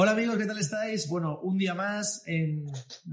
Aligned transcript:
Hola 0.00 0.12
amigos, 0.12 0.38
¿qué 0.38 0.46
tal 0.46 0.60
estáis? 0.60 1.08
Bueno, 1.08 1.40
un 1.40 1.58
día 1.58 1.74
más 1.74 2.22
en 2.24 2.66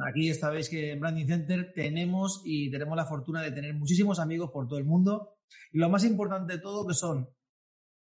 aquí 0.07 0.31
sabéis 0.35 0.69
que 0.69 0.91
en 0.91 0.99
Branding 0.99 1.25
Center 1.25 1.73
tenemos 1.73 2.43
y 2.45 2.69
tenemos 2.69 2.95
la 2.95 3.07
fortuna 3.07 3.41
de 3.41 3.49
tener 3.51 3.73
muchísimos 3.73 4.19
amigos 4.19 4.51
por 4.51 4.67
todo 4.67 4.77
el 4.77 4.85
mundo 4.85 5.39
y 5.71 5.79
lo 5.79 5.89
más 5.89 6.03
importante 6.03 6.53
de 6.53 6.59
todo 6.59 6.85
que 6.85 6.93
son 6.93 7.27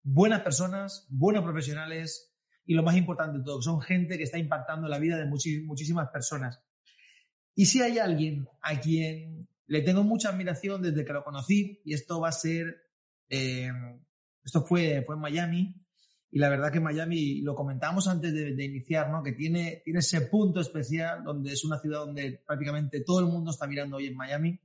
buenas 0.03 0.43
personas, 0.43 1.07
buenos 1.09 1.45
profesionales 1.45 2.35
y 2.67 2.75
lo 2.75 2.83
más 2.83 2.95
importante 2.95 3.39
de 3.39 3.45
todo 3.45 3.59
que 3.59 3.65
son 3.65 3.81
gente 3.81 4.19
que 4.19 4.25
está 4.25 4.37
impactando 4.37 4.87
la 4.87 4.99
vida 4.99 5.17
de 5.17 5.25
muchísimas 5.25 6.11
personas. 6.11 6.63
Y 7.55 7.65
si 7.65 7.81
hay 7.81 7.99
alguien 7.99 8.47
a 8.61 8.79
quien 8.79 9.49
le 9.67 9.81
tengo 9.81 10.05
mucha 10.05 10.29
admiración 10.29 10.83
desde 10.83 11.07
que 11.07 11.13
lo 11.15 11.25
conocí 11.25 11.81
y 11.87 11.95
esto 11.95 12.21
va 12.21 12.29
a 12.29 12.33
ser, 12.33 12.83
eh, 13.31 13.73
esto 14.45 14.63
fue, 14.63 15.03
fue 15.07 15.15
en 15.15 15.23
Miami 15.23 15.88
y 16.31 16.39
la 16.39 16.51
verdad 16.51 16.71
que 16.71 16.81
Miami, 16.81 17.41
lo 17.41 17.55
comentamos 17.55 18.07
antes 18.07 18.33
de, 18.33 18.65
iniciar, 18.65 19.11
¿no? 19.11 19.23
que 19.23 19.33
tiene, 19.33 19.81
tiene 19.85 20.01
ese 20.01 20.23
punto 20.23 20.61
especial 20.61 21.25
donde 21.25 21.53
es 21.53 21.65
una 21.65 21.79
ciudad 21.79 22.01
donde 22.01 22.43
prácticamente 22.47 23.01
todo 23.01 23.21
el 23.21 23.27
mundo 23.27 23.51
está 23.51 23.67
mirando 23.67 23.97
hoy 23.97 24.07
en 24.07 24.17
Miami. 24.17 24.61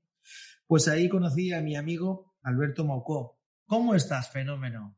Pues 0.68 0.88
ahí 0.88 1.08
conocí 1.08 1.54
a 1.54 1.62
mi 1.62 1.76
amigo 1.76 2.34
Alberto 2.44 2.84
Maucó. 2.84 3.40
¿Cómo 3.66 3.96
estás, 3.96 4.30
fenómeno? 4.30 4.98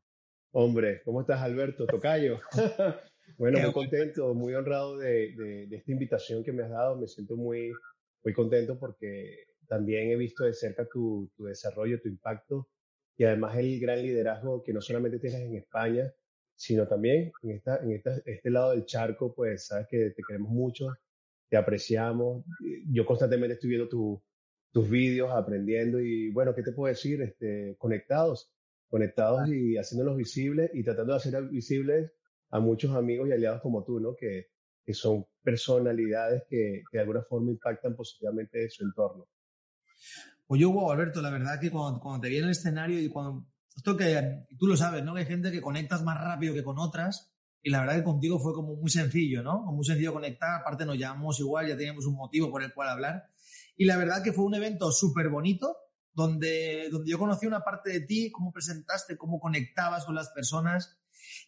Hombre, 0.50 1.02
¿cómo 1.04 1.20
estás, 1.20 1.40
Alberto? 1.40 1.86
Tocayo. 1.86 2.40
bueno, 3.38 3.60
muy 3.60 3.72
contento, 3.72 4.34
muy 4.34 4.54
honrado 4.54 4.96
de, 4.96 5.68
esta 5.70 5.92
invitación 5.92 6.42
que 6.42 6.52
me 6.52 6.64
has 6.64 6.70
dado. 6.70 6.96
Me 6.96 7.06
siento 7.06 7.36
muy, 7.36 7.72
muy 8.24 8.32
contento 8.34 8.76
porque 8.76 9.44
también 9.68 10.10
he 10.10 10.16
visto 10.16 10.44
de 10.44 10.52
cerca 10.52 10.84
tu, 10.88 11.30
tu 11.36 11.44
desarrollo, 11.44 12.00
tu 12.00 12.08
impacto 12.08 12.68
y 13.16 13.24
además 13.24 13.56
el 13.56 13.78
gran 13.80 14.02
liderazgo 14.02 14.62
que 14.62 14.72
no 14.72 14.80
solamente 14.80 15.18
tienes 15.18 15.40
en 15.40 15.56
España, 15.56 16.12
sino 16.56 16.88
también 16.88 17.30
en, 17.42 17.50
esta, 17.50 17.76
en 17.82 17.92
esta, 17.92 18.16
este 18.24 18.50
lado 18.50 18.70
del 18.70 18.86
charco, 18.86 19.34
pues 19.34 19.66
sabes 19.66 19.86
que 19.88 20.10
te 20.10 20.22
queremos 20.26 20.50
mucho, 20.50 20.88
te 21.48 21.56
apreciamos. 21.56 22.44
Yo 22.90 23.04
constantemente 23.04 23.54
estoy 23.54 23.70
viendo 23.70 23.88
tus 23.88 24.90
vídeos, 24.90 25.30
aprendiendo 25.32 26.00
y 26.00 26.30
bueno, 26.32 26.54
¿qué 26.54 26.62
te 26.62 26.72
puedo 26.72 26.92
decir? 26.92 27.20
Este, 27.22 27.76
conectados, 27.78 28.50
conectados 28.88 29.48
y 29.48 29.76
haciéndolos 29.76 30.16
visibles 30.16 30.70
y 30.74 30.82
tratando 30.82 31.12
de 31.12 31.18
hacer 31.18 31.42
visibles 31.44 32.10
a 32.50 32.58
muchos 32.58 32.94
amigos 32.96 33.28
y 33.28 33.32
aliados 33.32 33.60
como 33.60 33.84
tú, 33.84 34.00
¿no? 34.00 34.16
Que, 34.16 34.48
que 34.84 34.94
son 34.94 35.26
personalidades 35.42 36.44
que, 36.48 36.82
que, 36.90 36.98
de 36.98 37.00
alguna 37.00 37.22
forma 37.22 37.50
impactan 37.50 37.94
positivamente 37.94 38.68
su 38.70 38.84
entorno. 38.84 39.26
Pues 40.46 40.60
yo, 40.60 40.70
wow, 40.70 40.92
Alberto, 40.92 41.20
la 41.20 41.30
verdad 41.30 41.60
que 41.60 41.70
cuando, 41.70 42.00
cuando 42.00 42.22
te 42.22 42.28
vi 42.28 42.38
en 42.38 42.44
el 42.44 42.50
escenario 42.50 43.00
y 43.00 43.08
cuando 43.08 43.46
esto 43.76 43.96
que 43.96 44.46
tú 44.58 44.66
lo 44.66 44.76
sabes, 44.76 45.04
¿no? 45.04 45.14
Que 45.14 45.20
hay 45.20 45.26
gente 45.26 45.52
que 45.52 45.60
conectas 45.60 46.02
más 46.02 46.18
rápido 46.18 46.54
que 46.54 46.64
con 46.64 46.78
otras. 46.78 47.30
Y 47.62 47.70
la 47.70 47.80
verdad 47.80 47.96
que 47.96 48.04
contigo 48.04 48.38
fue 48.38 48.54
como 48.54 48.74
muy 48.76 48.90
sencillo, 48.90 49.42
¿no? 49.42 49.62
Muy 49.64 49.84
sencillo 49.84 50.12
conectar. 50.12 50.60
Aparte 50.60 50.86
nos 50.86 50.98
llamamos 50.98 51.38
igual, 51.40 51.68
ya 51.68 51.76
teníamos 51.76 52.06
un 52.06 52.14
motivo 52.14 52.50
por 52.50 52.62
el 52.62 52.72
cual 52.72 52.88
hablar. 52.88 53.24
Y 53.76 53.84
la 53.84 53.96
verdad 53.96 54.22
que 54.22 54.32
fue 54.32 54.44
un 54.44 54.54
evento 54.54 54.90
súper 54.90 55.28
bonito, 55.28 55.76
donde, 56.14 56.88
donde 56.90 57.10
yo 57.10 57.18
conocí 57.18 57.46
una 57.46 57.60
parte 57.60 57.90
de 57.90 58.00
ti, 58.00 58.30
cómo 58.30 58.50
presentaste, 58.50 59.18
cómo 59.18 59.38
conectabas 59.38 60.06
con 60.06 60.14
las 60.14 60.30
personas. 60.30 60.98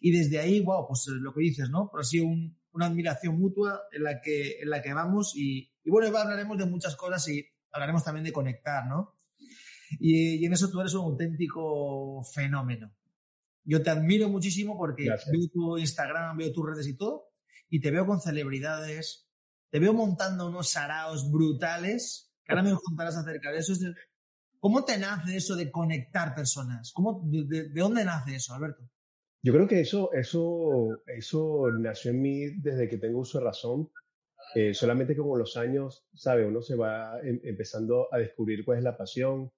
Y 0.00 0.10
desde 0.12 0.38
ahí, 0.38 0.60
wow, 0.60 0.86
pues 0.86 1.06
lo 1.06 1.32
que 1.32 1.41
dices, 1.41 1.70
¿no? 1.70 1.88
Pero 1.91 2.03
ha 2.03 2.04
sido 2.04 2.26
una 2.72 2.86
admiración 2.86 3.38
mutua 3.38 3.80
en 3.92 4.03
la 4.03 4.20
que, 4.20 4.60
en 4.60 4.69
la 4.69 4.82
que 4.82 4.92
vamos. 4.92 5.34
Y, 5.34 5.72
y 5.82 5.91
bueno, 5.91 6.14
hablaremos 6.19 6.58
de 6.58 6.66
muchas 6.66 6.94
cosas 6.97 7.26
y 7.28 7.47
hablaremos 7.72 8.04
también 8.04 8.24
de 8.24 8.32
conectar, 8.32 8.86
¿no? 8.86 9.14
Y, 9.99 10.44
en 10.44 10.53
eso 10.53 10.71
tú 10.71 10.81
eres 10.81 10.94
un 10.94 11.12
auténtico 11.12 12.22
fenómeno. 12.25 12.93
Yo 13.65 13.82
te 13.82 13.91
admiro 13.91 14.28
muchísimo 14.28 14.76
porque 14.76 15.04
veo 15.04 15.49
tu 15.53 15.78
Instagram, 15.78 16.38
veo 16.38 16.53
tus 16.53 16.66
redes 16.66 16.87
y 16.87 16.97
todo, 16.97 17.31
y 17.69 17.81
te 17.81 17.91
veo 17.91 18.06
con 18.06 18.21
celebridades, 18.21 19.28
te 19.71 19.78
veo 19.78 19.93
montando 19.93 20.48
unos 20.48 20.71
saraos 20.71 21.31
brutales, 21.31 22.32
que 22.44 22.53
ahora 22.53 22.62
me 22.62 22.75
contarás 22.75 23.16
acerca 23.16 23.50
de 23.53 23.59
eso. 23.59 23.75
¿Cómo 24.59 24.84
te 24.84 24.98
nace 24.98 25.37
eso 25.37 25.54
de 25.54 25.71
conectar 25.71 26.34
personas? 26.34 26.93
¿Cómo, 26.93 27.22
de, 27.25 27.69
dónde 27.75 28.04
nace 28.04 28.37
eso, 28.37 28.54
Alberto? 28.54 28.88
Yo 29.43 29.53
creo 29.53 29.69
que 29.69 29.81
eso, 29.81 30.12
eso, 30.12 31.03
eso 31.06 31.71
nació 31.78 32.10
en 32.10 32.22
mí 32.22 32.47
desde 32.60 32.88
que 32.88 32.98
tengo 32.98 33.21
uso 33.21 33.38
de 33.38 33.44
razón. 33.44 33.91
Eh, 34.54 34.72
solamente 34.72 35.15
que 35.15 35.21
con 35.21 35.38
los 35.38 35.56
años, 35.56 36.06
¿sabe? 36.15 36.47
Uno 36.47 36.62
se 36.62 36.75
va 36.75 37.21
em, 37.21 37.38
empezando 37.44 38.09
a 38.10 38.19
descubrir 38.19 38.65
cuál 38.65 38.78
es 38.78 38.84
la 38.84 38.97
pasión, 38.97 39.53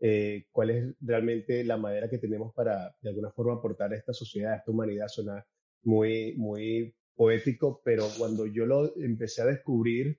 eh, 0.00 0.46
cuál 0.50 0.70
es 0.70 0.94
realmente 1.00 1.62
la 1.64 1.76
manera 1.76 2.08
que 2.08 2.18
tenemos 2.18 2.54
para, 2.54 2.96
de 3.02 3.10
alguna 3.10 3.30
forma, 3.30 3.54
aportar 3.54 3.92
a 3.92 3.96
esta 3.96 4.12
sociedad, 4.12 4.54
a 4.54 4.56
esta 4.56 4.70
humanidad. 4.70 5.08
Suena 5.08 5.46
muy, 5.82 6.34
muy 6.36 6.94
poético, 7.14 7.82
pero 7.84 8.06
cuando 8.18 8.46
yo 8.46 8.64
lo 8.66 8.96
empecé 8.96 9.42
a 9.42 9.46
descubrir, 9.46 10.18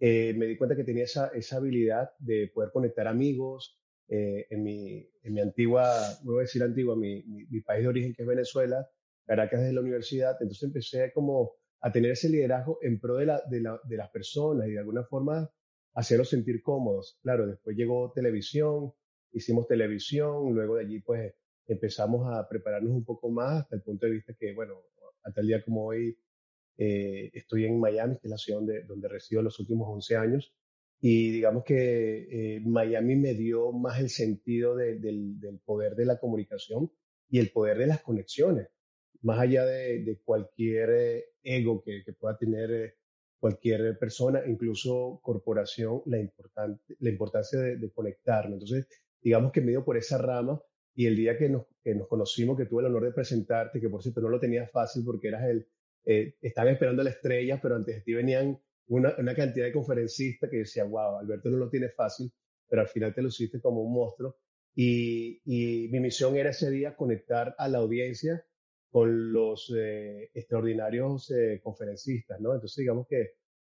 eh, 0.00 0.32
me 0.34 0.46
di 0.46 0.56
cuenta 0.56 0.76
que 0.76 0.84
tenía 0.84 1.04
esa, 1.04 1.28
esa 1.28 1.56
habilidad 1.56 2.10
de 2.18 2.50
poder 2.54 2.70
conectar 2.72 3.06
amigos. 3.06 3.78
Eh, 4.10 4.46
en, 4.48 4.62
mi, 4.62 5.06
en 5.22 5.34
mi 5.34 5.40
antigua, 5.42 5.92
voy 6.22 6.38
a 6.38 6.40
decir 6.42 6.62
antigua, 6.62 6.96
mi, 6.96 7.22
mi, 7.24 7.60
país 7.60 7.82
de 7.82 7.88
origen 7.88 8.14
que 8.14 8.22
es 8.22 8.28
Venezuela, 8.28 8.88
Caracas 9.26 9.60
de 9.60 9.74
la 9.74 9.82
universidad, 9.82 10.34
entonces 10.40 10.62
empecé 10.62 11.12
como 11.12 11.52
a 11.82 11.92
tener 11.92 12.12
ese 12.12 12.30
liderazgo 12.30 12.78
en 12.80 12.98
pro 12.98 13.16
de, 13.16 13.26
la, 13.26 13.42
de, 13.50 13.60
la, 13.60 13.78
de 13.84 13.96
las 13.98 14.08
personas 14.08 14.66
y 14.66 14.72
de 14.72 14.78
alguna 14.78 15.04
forma 15.04 15.50
hacerlos 15.92 16.30
sentir 16.30 16.62
cómodos. 16.62 17.18
Claro, 17.22 17.46
después 17.46 17.76
llegó 17.76 18.10
televisión, 18.12 18.94
hicimos 19.32 19.66
televisión, 19.66 20.54
luego 20.54 20.76
de 20.76 20.82
allí 20.84 21.00
pues 21.00 21.34
empezamos 21.66 22.32
a 22.32 22.48
prepararnos 22.48 22.92
un 22.92 23.04
poco 23.04 23.30
más 23.30 23.62
hasta 23.62 23.76
el 23.76 23.82
punto 23.82 24.06
de 24.06 24.12
vista 24.12 24.34
que, 24.34 24.54
bueno, 24.54 24.82
hasta 25.22 25.40
el 25.40 25.46
día 25.46 25.62
como 25.62 25.86
hoy 25.86 26.18
eh, 26.78 27.30
estoy 27.34 27.66
en 27.66 27.78
Miami, 27.78 28.14
que 28.14 28.28
es 28.28 28.30
la 28.30 28.38
ciudad 28.38 28.60
donde, 28.60 28.84
donde 28.84 29.08
resido 29.08 29.42
los 29.42 29.58
últimos 29.60 29.88
11 29.88 30.16
años, 30.16 30.54
y 31.00 31.30
digamos 31.30 31.64
que 31.64 32.56
eh, 32.56 32.60
Miami 32.60 33.16
me 33.16 33.34
dio 33.34 33.72
más 33.72 34.00
el 34.00 34.08
sentido 34.08 34.74
del, 34.76 35.00
del, 35.00 35.60
poder 35.64 35.94
de 35.94 36.06
la 36.06 36.18
comunicación 36.18 36.90
y 37.28 37.38
el 37.38 37.50
poder 37.50 37.78
de 37.78 37.86
las 37.86 38.02
conexiones, 38.02 38.68
más 39.22 39.38
allá 39.38 39.64
de, 39.64 40.02
de 40.02 40.18
cualquier 40.24 40.90
eh, 40.90 41.24
ego 41.42 41.82
que, 41.82 42.02
que, 42.04 42.12
pueda 42.12 42.36
tener 42.36 42.96
cualquier 43.38 43.98
persona, 43.98 44.42
incluso 44.46 45.20
corporación, 45.22 46.02
la, 46.06 46.18
importante, 46.18 46.96
la 46.98 47.10
importancia 47.10 47.60
de, 47.60 47.76
de. 47.76 47.92
Entonces, 48.44 48.86
digamos 49.22 49.52
que 49.52 49.60
me 49.60 49.70
dio 49.70 49.84
por 49.84 49.96
esa 49.96 50.18
rama 50.18 50.60
y 50.94 51.06
el 51.06 51.16
día 51.16 51.36
que 51.38 51.48
nos, 51.48 51.66
que 51.82 51.94
nos 51.94 52.08
conocimos, 52.08 52.56
que 52.56 52.66
tuve 52.66 52.82
el 52.82 52.88
honor 52.88 53.04
de 53.04 53.12
presentarte, 53.12 53.80
que 53.80 53.88
por 53.88 54.02
cierto 54.02 54.20
no 54.20 54.28
lo 54.28 54.40
tenía 54.40 54.66
fácil 54.66 55.04
porque 55.04 55.28
eras 55.28 55.44
el, 55.44 55.68
eh, 56.04 56.34
estaban 56.40 56.72
esperando 56.72 57.02
la 57.02 57.10
estrella, 57.10 57.60
pero 57.62 57.76
antes 57.76 57.96
de 57.96 58.00
ti 58.02 58.14
venían 58.14 58.58
una, 58.88 59.14
una, 59.18 59.34
cantidad 59.34 59.66
de 59.66 59.72
conferencistas 59.72 60.50
que 60.50 60.58
decía, 60.58 60.84
wow, 60.84 61.18
Alberto 61.18 61.50
no 61.50 61.58
lo 61.58 61.68
tiene 61.68 61.90
fácil, 61.90 62.32
pero 62.68 62.82
al 62.82 62.88
final 62.88 63.14
te 63.14 63.22
lo 63.22 63.28
hiciste 63.28 63.60
como 63.60 63.82
un 63.82 63.92
monstruo. 63.92 64.36
Y, 64.74 65.40
y 65.44 65.88
mi 65.88 66.00
misión 66.00 66.36
era 66.36 66.50
ese 66.50 66.70
día 66.70 66.96
conectar 66.96 67.54
a 67.58 67.68
la 67.68 67.78
audiencia 67.78 68.44
con 68.90 69.32
los 69.32 69.72
eh, 69.76 70.30
extraordinarios 70.34 71.30
eh, 71.30 71.60
conferencistas, 71.62 72.40
¿no? 72.40 72.54
Entonces, 72.54 72.76
digamos 72.76 73.06
que, 73.06 73.32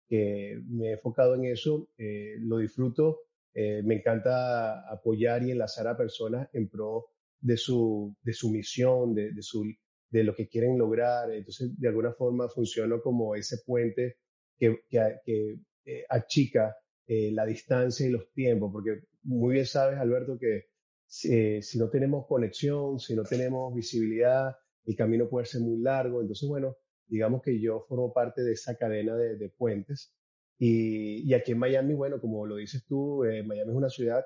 que 0.09 0.61
me 0.69 0.89
he 0.89 0.93
enfocado 0.93 1.35
en 1.35 1.44
eso, 1.47 1.89
eh, 1.99 2.37
lo 2.39 2.59
disfruto 2.59 3.21
eh, 3.55 3.83
me 3.85 3.97
encanta 3.97 4.89
apoyar 4.91 5.43
y 5.43 5.51
enlazar 5.51 5.87
a 5.87 5.97
personas 5.97 6.49
en 6.53 6.69
pro 6.69 7.11
de 7.41 7.57
su, 7.57 8.17
de 8.23 8.33
su 8.33 8.51
misión, 8.51 9.15
de, 9.15 9.33
de, 9.33 9.43
su, 9.43 9.65
de 10.11 10.25
lo 10.25 10.35
que 10.35 10.49
quieren 10.49 10.79
lograr. 10.79 11.31
Entonces, 11.31 11.79
de 11.79 11.89
alguna 11.89 12.13
forma 12.13 12.49
funciono 12.49 13.03
como 13.03 13.35
ese 13.35 13.59
puente 13.67 14.17
que, 14.57 14.85
que, 14.89 15.21
que 15.25 15.59
eh, 15.85 16.05
achica 16.09 16.77
eh, 17.07 17.31
la 17.33 17.45
distancia 17.45 18.07
y 18.07 18.11
los 18.11 18.33
tiempos, 18.33 18.71
porque 18.73 19.03
muy 19.25 19.55
bien 19.55 19.67
sabes, 19.67 19.99
Alberto, 19.99 20.39
que 20.39 20.71
si 21.07 21.79
no 21.79 21.91
tenemos 21.91 22.27
conexión, 22.27 22.99
si 22.99 23.15
no 23.15 23.23
tenemos 23.23 23.75
visibilidad, 23.75 24.57
el 24.87 24.97
camino 24.97 25.29
puede 25.29 25.45
ser 25.45 25.61
muy 25.61 25.79
largo. 25.79 26.23
Entonces, 26.23 26.49
bueno, 26.49 26.77
digamos 27.07 27.43
que 27.43 27.61
yo 27.61 27.85
formo 27.87 28.15
parte 28.15 28.43
de 28.43 28.53
esa 28.53 28.77
cadena 28.77 29.15
de, 29.15 29.37
de 29.37 29.49
puentes 29.51 30.15
y, 30.64 31.35
aquí 31.35 31.50
en 31.50 31.59
Miami, 31.59 31.93
bueno, 31.94 32.20
como 32.20 32.47
lo 32.47 32.55
dices 32.55 32.85
tú, 32.87 33.25
eh, 33.25 33.43
Miami 33.43 33.73
es 33.73 33.76
una 33.76 33.91
ciudad 33.91 34.25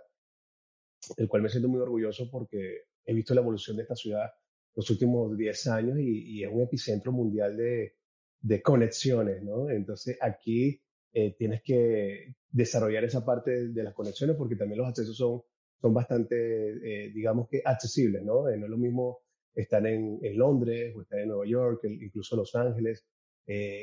del 1.17 1.29
cual 1.29 1.41
me 1.41 1.49
siento 1.49 1.69
muy 1.69 1.81
orgulloso 1.81 2.29
porque 2.31 2.83
he 3.07 3.15
visto 3.15 3.33
la 3.33 3.41
evolución 3.41 3.77
de 3.79 3.85
esta 3.85 3.97
ciudad 3.97 4.31
los 4.75 4.91
últimos 4.91 5.35
10 5.35 5.67
años 5.69 5.99
y, 5.99 6.45
es 6.45 6.51
un 6.53 6.61
epicentro 6.61 7.11
mundial 7.11 7.57
de, 7.57 7.95
de 8.43 8.61
conexiones, 8.61 9.43
¿no? 9.43 9.71
Entonces 9.71 10.19
aquí 10.21 10.79
eh, 11.15 11.35
tienes 11.39 11.63
que 11.63 12.35
desarrollar 12.51 13.05
esa 13.05 13.25
parte 13.25 13.69
de 13.69 13.83
las 13.83 13.95
conexiones 13.95 14.37
porque 14.37 14.57
también 14.57 14.81
los 14.81 14.89
accesos 14.89 15.17
son, 15.17 15.41
son 15.81 15.95
bastante, 15.95 16.37
eh, 16.37 17.13
digamos 17.15 17.49
que 17.49 17.63
accesibles, 17.65 18.23
¿no? 18.23 18.47
Eh, 18.51 18.59
no 18.59 18.67
es 18.67 18.71
lo 18.71 18.77
mismo 18.77 19.21
estar 19.55 19.87
en, 19.87 20.19
en, 20.21 20.37
Londres 20.37 20.95
o 20.95 21.01
estar 21.01 21.19
en 21.19 21.29
Nueva 21.29 21.47
York, 21.47 21.81
incluso 21.85 22.37
Los 22.37 22.55
Ángeles. 22.55 23.07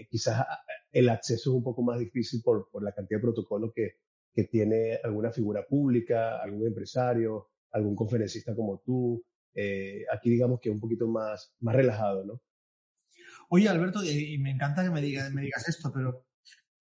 Quizás 0.09 0.39
ah, 0.39 0.59
el 0.91 1.09
acceso 1.09 1.51
es 1.51 1.55
un 1.55 1.63
poco 1.63 1.81
más 1.83 1.99
difícil 1.99 2.41
por, 2.43 2.69
por 2.69 2.83
la 2.83 2.91
cantidad 2.91 3.19
de 3.19 3.23
protocolos 3.23 3.71
que, 3.73 3.97
que 4.33 4.43
tiene 4.45 4.99
alguna 5.03 5.31
figura 5.31 5.65
pública, 5.67 6.41
algún 6.41 6.67
empresario, 6.67 7.49
algún 7.71 7.95
conferencista 7.95 8.55
como 8.55 8.81
tú. 8.85 9.23
aquí 10.11 10.29
digamos 10.29 10.59
que 10.59 10.69
es 10.69 10.75
un 10.75 10.81
poquito 10.81 11.07
más, 11.07 11.53
más 11.59 11.75
relajado, 11.75 12.25
¿no? 12.25 12.41
Oye, 13.49 13.69
Alberto, 13.69 14.03
y 14.03 14.37
me 14.39 14.51
encanta 14.51 14.83
que 14.83 14.89
me 14.89 15.01
digas, 15.01 15.31
me 15.31 15.43
digas 15.43 15.67
esto, 15.67 15.91
pero 15.93 16.25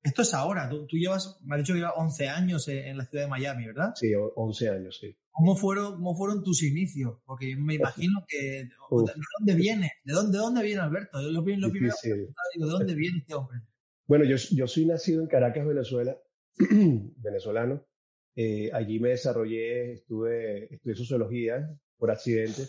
esto 0.02 0.22
es 0.22 0.34
ahora. 0.34 0.68
Tú, 0.68 0.86
llevas, 0.96 1.38
me 1.42 1.54
has 1.54 1.62
dicho 1.62 1.74
que 1.74 1.80
llevas 1.80 1.94
11 1.96 2.28
años 2.28 2.68
en 2.68 2.96
la 2.96 3.04
ciudad 3.04 3.24
de 3.24 3.30
Miami, 3.30 3.66
¿verdad? 3.66 3.92
Sí, 3.94 4.12
11 4.14 4.68
años, 4.68 4.98
sí. 5.00 5.16
¿Cómo 5.32 5.56
fueron, 5.56 5.94
cómo 5.94 6.14
fueron 6.14 6.42
tus 6.44 6.62
inicios? 6.62 7.18
Porque 7.24 7.56
me 7.56 7.74
imagino 7.74 8.24
que... 8.28 8.68
¿De 8.68 9.12
dónde 9.38 9.54
viene? 9.54 9.90
¿De 10.04 10.12
dónde, 10.12 10.38
dónde 10.38 10.62
viene 10.62 10.82
Alberto? 10.82 11.20
Lo, 11.22 11.30
lo 11.30 11.42
primero 11.42 11.68
digo, 11.72 12.66
¿de 12.66 12.72
dónde 12.72 12.94
viene 12.94 13.18
este 13.18 13.34
hombre? 13.34 13.58
Bueno, 14.06 14.24
yo, 14.24 14.36
yo 14.50 14.66
soy 14.66 14.84
nacido 14.84 15.22
en 15.22 15.28
Caracas, 15.28 15.66
Venezuela, 15.66 16.16
venezolano. 16.58 17.82
Eh, 18.36 18.70
allí 18.72 19.00
me 19.00 19.10
desarrollé, 19.10 19.94
estuve, 19.94 20.74
estudié 20.74 20.96
sociología 20.96 21.68
por 21.96 22.10
accidente, 22.10 22.62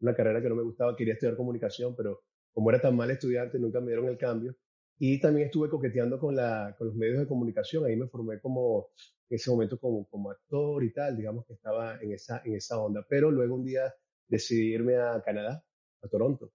una 0.00 0.14
carrera 0.14 0.40
que 0.40 0.48
no 0.48 0.56
me 0.56 0.62
gustaba, 0.62 0.96
quería 0.96 1.14
estudiar 1.14 1.36
comunicación, 1.36 1.94
pero 1.96 2.22
como 2.52 2.70
era 2.70 2.80
tan 2.80 2.96
mal 2.96 3.10
estudiante, 3.10 3.58
nunca 3.58 3.80
me 3.80 3.88
dieron 3.88 4.08
el 4.08 4.16
cambio. 4.16 4.56
Y 4.98 5.20
también 5.20 5.46
estuve 5.46 5.68
coqueteando 5.68 6.18
con, 6.18 6.34
la, 6.34 6.74
con 6.78 6.86
los 6.86 6.96
medios 6.96 7.18
de 7.18 7.26
comunicación. 7.26 7.84
Ahí 7.84 7.96
me 7.96 8.08
formé 8.08 8.40
como, 8.40 8.88
en 9.28 9.36
ese 9.36 9.50
momento 9.50 9.78
como, 9.78 10.08
como 10.08 10.30
actor 10.30 10.84
y 10.84 10.92
tal, 10.92 11.16
digamos 11.16 11.46
que 11.46 11.54
estaba 11.54 11.98
en 12.00 12.12
esa, 12.12 12.42
en 12.44 12.54
esa 12.54 12.78
onda. 12.78 13.04
Pero 13.08 13.30
luego 13.30 13.56
un 13.56 13.64
día 13.64 13.92
decidí 14.28 14.74
irme 14.74 14.96
a 14.96 15.22
Canadá, 15.24 15.64
a 16.02 16.08
Toronto. 16.08 16.52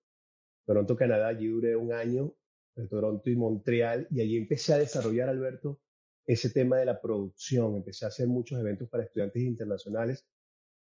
Toronto, 0.65 0.95
Canadá, 0.95 1.27
allí 1.29 1.47
duré 1.47 1.75
un 1.75 1.91
año, 1.94 2.33
en 2.75 2.88
Toronto 2.88 3.29
y 3.29 3.35
Montreal, 3.35 4.07
y 4.12 4.21
allí 4.21 4.38
empecé 4.38 4.73
a 4.73 4.77
desarrollar, 4.77 5.29
Alberto, 5.29 5.81
ese 6.25 6.50
tema 6.50 6.77
de 6.77 6.85
la 6.85 7.01
producción. 7.01 7.75
Empecé 7.75 8.06
a 8.06 8.09
hacer 8.09 8.27
muchos 8.27 8.59
eventos 8.59 8.88
para 8.89 9.03
estudiantes 9.03 9.41
internacionales. 9.41 10.25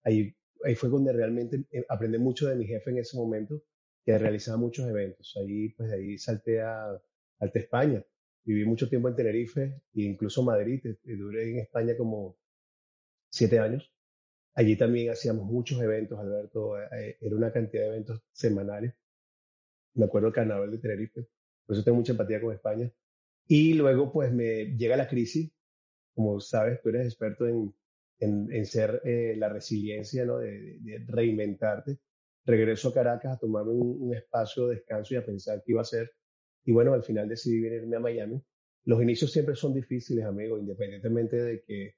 Ahí, 0.04 0.36
ahí 0.64 0.76
fue 0.76 0.90
donde 0.90 1.14
realmente 1.14 1.66
eh, 1.72 1.86
aprendí 1.90 2.18
mucho 2.20 2.48
de 2.48 2.56
mi 2.56 2.66
jefe 2.66 2.92
en 2.92 3.00
ese 3.00 3.18
momento, 3.18 3.64
que 4.06 4.18
realizaba 4.18 4.58
muchos 4.58 4.88
eventos. 4.88 5.36
Ahí, 5.38 5.70
pues, 5.70 5.90
de 5.90 5.96
ahí 5.96 6.18
salté 6.18 6.62
a 6.62 7.02
Alta 7.40 7.60
España. 7.60 8.06
Viví 8.50 8.66
mucho 8.66 8.90
tiempo 8.90 9.10
en 9.10 9.16
Tenerife 9.16 9.62
e 9.94 10.02
incluso 10.02 10.42
Madrid. 10.42 10.82
Duré 11.04 11.52
en 11.52 11.60
España 11.60 11.96
como 11.96 12.36
siete 13.30 13.60
años. 13.60 13.94
Allí 14.56 14.76
también 14.76 15.12
hacíamos 15.12 15.46
muchos 15.46 15.80
eventos, 15.80 16.18
Alberto. 16.18 16.82
Eh, 16.82 16.88
eh, 16.92 17.18
era 17.22 17.36
una 17.36 17.54
cantidad 17.54 17.84
de 17.84 17.90
eventos 17.90 18.24
semanales. 18.32 18.96
Me 19.94 20.06
acuerdo 20.06 20.30
el 20.30 20.34
carnaval 20.34 20.72
de 20.72 20.80
Tenerife. 20.80 21.28
Por 21.64 21.76
eso 21.76 21.84
tengo 21.84 21.98
mucha 21.98 22.14
empatía 22.14 22.42
con 22.42 22.52
España. 22.52 22.92
Y 23.46 23.76
luego, 23.76 24.12
pues, 24.12 24.34
me 24.34 24.76
llega 24.76 24.98
la 24.98 25.08
crisis. 25.08 25.52
Como 26.16 26.40
sabes, 26.40 26.82
tú 26.82 26.90
eres 26.90 27.06
experto 27.06 27.46
en, 27.46 27.72
en, 28.20 28.66
ser 28.66 29.00
eh, 29.06 29.36
la 29.38 29.50
resiliencia, 29.50 30.26
¿no? 30.26 30.40
De, 30.40 30.80
de, 30.80 31.06
reinventarte. 31.08 32.00
Regreso 32.46 32.90
a 32.90 32.94
Caracas 32.96 33.34
a 33.36 33.40
tomarme 33.40 33.74
un, 33.74 34.02
un, 34.02 34.16
espacio 34.16 34.66
de 34.66 34.78
descanso 34.78 35.14
y 35.14 35.18
a 35.18 35.26
pensar 35.26 35.62
qué 35.64 35.74
iba 35.74 35.82
a 35.82 35.84
hacer 35.84 36.16
y 36.66 36.72
bueno, 36.72 36.94
al 36.94 37.04
final 37.04 37.28
decidí 37.28 37.62
venirme 37.62 37.98
a 37.98 38.00
Miami. 38.00 38.42
Los 38.86 39.02
inicios 39.02 39.32
siempre 39.32 39.56
son 39.56 39.74
difíciles, 39.74 40.26
amigo, 40.26 40.58
independientemente 40.58 41.38
de 41.38 41.64
que 41.64 41.96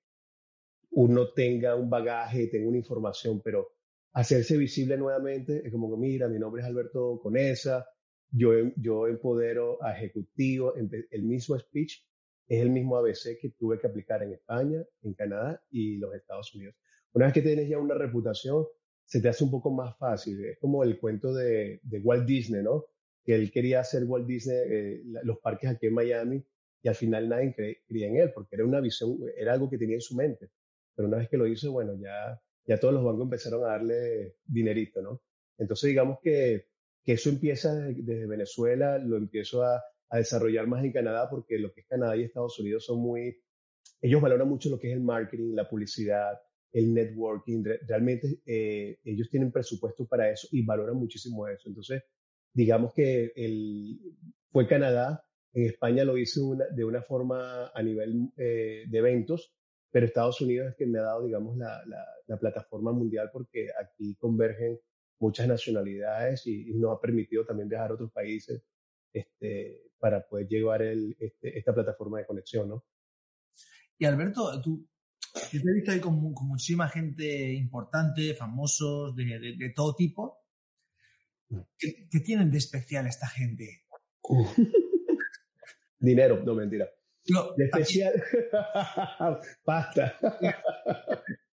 uno 0.92 1.32
tenga 1.34 1.76
un 1.76 1.90
bagaje, 1.90 2.48
tenga 2.48 2.68
una 2.68 2.78
información, 2.78 3.42
pero 3.42 3.70
hacerse 4.14 4.58
visible 4.58 4.98
nuevamente 4.98 5.62
es 5.66 5.72
como 5.72 5.90
que, 5.90 5.98
mira, 5.98 6.28
mi 6.28 6.40
nombre 6.40 6.62
es 6.62 6.68
Alberto 6.68 7.20
Conesa, 7.22 7.88
yo, 8.30 8.52
yo 8.78 9.08
empodero 9.08 9.82
a 9.84 9.96
ejecutivos, 9.96 10.74
el 10.78 11.24
mismo 11.24 11.58
speech 11.58 12.06
es 12.48 12.62
el 12.62 12.70
mismo 12.70 12.98
ABC 12.98 13.40
que 13.40 13.52
tuve 13.58 13.80
que 13.80 13.88
aplicar 13.88 14.24
en 14.24 14.34
España, 14.34 14.84
en 15.04 15.14
Canadá 15.14 15.64
y 15.70 15.98
los 15.98 16.14
Estados 16.14 16.54
Unidos. 16.54 16.76
Una 17.14 17.26
vez 17.26 17.34
que 17.34 17.42
tienes 17.42 17.70
ya 17.70 17.78
una 17.78 17.96
reputación, 17.96 18.66
se 19.06 19.22
te 19.22 19.30
hace 19.30 19.44
un 19.44 19.52
poco 19.52 19.72
más 19.72 19.98
fácil. 19.98 20.44
Es 20.46 20.60
como 20.60 20.84
el 20.84 21.00
cuento 21.00 21.34
de, 21.34 21.80
de 21.84 22.00
Walt 22.00 22.26
Disney, 22.26 22.64
¿no? 22.64 22.86
Que 23.24 23.36
él 23.36 23.52
quería 23.52 23.80
hacer 23.82 24.04
Walt 24.06 24.28
Disney, 24.28 24.58
eh, 24.58 25.02
los 25.24 25.40
parques 25.40 25.70
aquí 25.70 25.88
en 25.88 25.94
Miami, 25.94 26.46
y 26.84 26.88
al 26.88 26.96
final 26.96 27.30
nadie 27.30 27.54
creía 27.88 28.08
en 28.08 28.18
él, 28.18 28.32
porque 28.34 28.56
era 28.56 28.66
una 28.66 28.82
visión, 28.82 29.18
era 29.38 29.54
algo 29.54 29.70
que 29.70 29.78
tenía 29.78 29.96
en 29.96 30.02
su 30.02 30.16
mente. 30.16 30.50
Pero 30.96 31.08
una 31.08 31.18
vez 31.18 31.30
que 31.30 31.38
lo 31.38 31.48
hizo, 31.48 31.72
bueno, 31.72 31.94
ya, 32.00 32.42
ya 32.66 32.80
todos 32.80 32.94
los 32.94 33.04
bancos 33.04 33.24
empezaron 33.24 33.64
a 33.64 33.68
darle 33.68 34.38
dinerito, 34.46 35.02
¿no? 35.02 35.22
Entonces, 35.58 35.90
digamos 35.90 36.18
que, 36.24 36.68
que 37.04 37.14
eso 37.14 37.30
empieza 37.30 37.76
desde, 37.76 38.26
Venezuela, 38.26 38.98
lo 38.98 39.18
empiezo 39.18 39.64
a, 39.64 39.82
a, 40.10 40.18
desarrollar 40.18 40.68
más 40.68 40.84
en 40.84 40.92
Canadá, 40.92 41.30
porque 41.30 41.60
lo 41.60 41.72
que 41.72 41.82
es 41.82 41.88
Canadá 41.88 42.18
y 42.18 42.24
Estados 42.24 42.60
Unidos 42.60 42.86
son 42.86 43.00
muy, 43.00 43.40
ellos 44.02 44.22
valoran 44.22 44.50
mucho 44.50 44.70
lo 44.70 44.80
que 44.80 44.90
es 44.90 44.94
el 44.94 45.02
marketing, 45.02 45.54
la 45.54 45.70
publicidad, 45.70 46.40
el 46.72 46.94
networking, 46.94 47.64
realmente 47.88 48.40
eh, 48.46 48.98
ellos 49.04 49.30
tienen 49.30 49.52
presupuesto 49.52 50.08
para 50.08 50.32
eso 50.32 50.48
y 50.52 50.66
valoran 50.66 50.96
muchísimo 50.96 51.48
eso. 51.48 51.70
Entonces, 51.70 52.02
digamos 52.54 52.94
que 52.94 53.32
el, 53.36 54.00
fue 54.52 54.68
Canadá, 54.68 55.26
en 55.54 55.66
España 55.66 56.04
lo 56.04 56.18
hice 56.18 56.42
una, 56.42 56.66
de 56.68 56.86
una 56.86 57.02
forma 57.02 57.72
a 57.74 57.84
nivel 57.84 58.32
eh, 58.38 58.84
de 58.88 58.98
eventos, 58.98 59.54
pero 59.92 60.06
Estados 60.06 60.40
Unidos 60.42 60.70
es 60.70 60.76
que 60.78 60.86
me 60.86 61.00
ha 61.00 61.04
dado, 61.04 61.26
digamos, 61.26 61.58
la, 61.58 61.82
la, 61.86 62.38
plataforma 62.40 62.94
mundial 62.94 63.30
porque 63.34 63.68
aquí 63.78 64.16
convergen 64.16 64.80
muchas 65.20 65.50
nacionalidades 65.50 66.48
y, 66.48 66.74
nos 66.76 66.98
ha 66.98 67.02
permitido 67.02 67.46
también 67.46 67.68
viajar 67.68 67.92
a 67.92 67.94
otros 67.96 68.12
países 68.14 68.64
este, 69.12 69.92
para 70.00 70.26
poder 70.26 70.48
llevar 70.48 70.82
el, 70.82 71.14
este, 71.20 71.58
esta 71.60 71.74
plataforma 71.74 72.20
de 72.20 72.26
conexión, 72.26 72.70
¿no? 72.70 72.86
Y 73.98 74.06
Alberto, 74.06 74.62
tú, 74.62 74.88
yo 75.52 75.62
te 75.62 75.70
he 75.70 75.74
visto 75.74 75.92
ahí 75.92 76.00
con, 76.00 76.34
con 76.34 76.48
muchísima 76.48 76.88
gente 76.88 77.52
importante, 77.52 78.34
famosos, 78.34 79.14
de, 79.14 79.26
de, 79.26 79.58
de 79.58 79.70
todo 79.76 79.94
tipo, 79.94 80.41
¿Qué, 81.78 82.20
tienen 82.24 82.52
de 82.52 82.58
especial 82.58 83.08
esta 83.08 83.28
gente? 83.28 83.84
Dinero, 86.00 86.44
no 86.44 86.56
mentira. 86.56 86.90
de 87.58 87.66
especial, 87.66 88.14
pasta. 89.64 90.18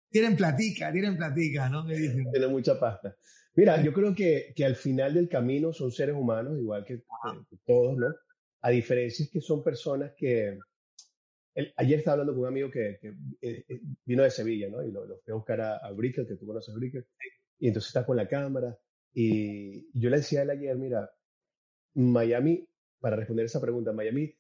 tienen 0.09 0.35
platica, 0.35 0.91
tienen 0.91 1.15
platica, 1.15 1.69
¿no? 1.69 1.83
Me 1.85 1.95
dicen. 1.95 2.29
Tienen 2.31 2.51
mucha 2.51 2.79
pasta. 2.79 3.15
Mira, 3.55 3.81
yo 3.81 3.93
creo 3.93 4.15
que, 4.15 4.53
que 4.55 4.65
al 4.65 4.75
final 4.75 5.13
del 5.13 5.29
camino 5.29 5.71
son 5.71 5.91
seres 5.91 6.15
humanos, 6.15 6.57
igual 6.57 6.83
que, 6.85 7.03
todos, 7.65 7.97
¿no? 7.97 8.07
A 8.61 8.69
diferencia 8.69 9.25
es 9.25 9.31
que 9.31 9.41
son 9.41 9.63
personas 9.63 10.13
que... 10.17 10.57
ayer 11.77 11.99
estaba 11.99 12.13
hablando 12.13 12.33
con 12.33 12.41
un 12.41 12.47
amigo 12.47 12.71
que, 12.71 12.97
que 12.99 13.09
eh, 13.41 13.65
eh, 13.67 13.81
vino 14.05 14.23
de 14.23 14.31
Sevilla, 14.31 14.69
¿no? 14.69 14.83
Y 14.83 14.91
lo, 14.91 15.05
fui 15.23 15.31
a 15.31 15.35
buscar 15.35 15.61
a, 15.61 15.75
a 15.77 15.95
que 15.95 16.35
tú 16.39 16.47
conoces 16.47 16.73
a 16.73 16.77
Bricker. 16.77 17.05
Y 17.59 17.67
entonces 17.67 17.89
está 17.89 18.05
con 18.05 18.17
la 18.17 18.27
cámara 18.27 18.77
y 19.13 19.91
yo 19.99 20.09
le 20.09 20.17
decía 20.17 20.39
a 20.39 20.43
él 20.43 20.49
ayer, 20.49 20.75
mira, 20.75 21.11
Miami, 21.93 22.67
para 22.99 23.15
responder 23.15 23.45
esa 23.45 23.61
pregunta, 23.61 23.93
Miami 23.93 24.35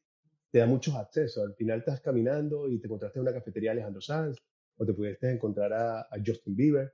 te 0.49 0.59
da 0.59 0.65
muchos 0.65 0.95
accesos. 0.95 1.45
Al 1.45 1.55
final 1.55 1.79
estás 1.79 2.01
caminando 2.01 2.69
y 2.69 2.79
te 2.79 2.87
encontraste 2.87 3.19
en 3.19 3.23
una 3.23 3.33
cafetería 3.33 3.71
Alejandro 3.71 4.01
Sanz, 4.01 4.37
o 4.77 4.85
te 4.85 4.93
pudiste 4.93 5.29
encontrar 5.29 5.73
a, 5.73 6.07
Justin 6.25 6.55
Bieber, 6.55 6.93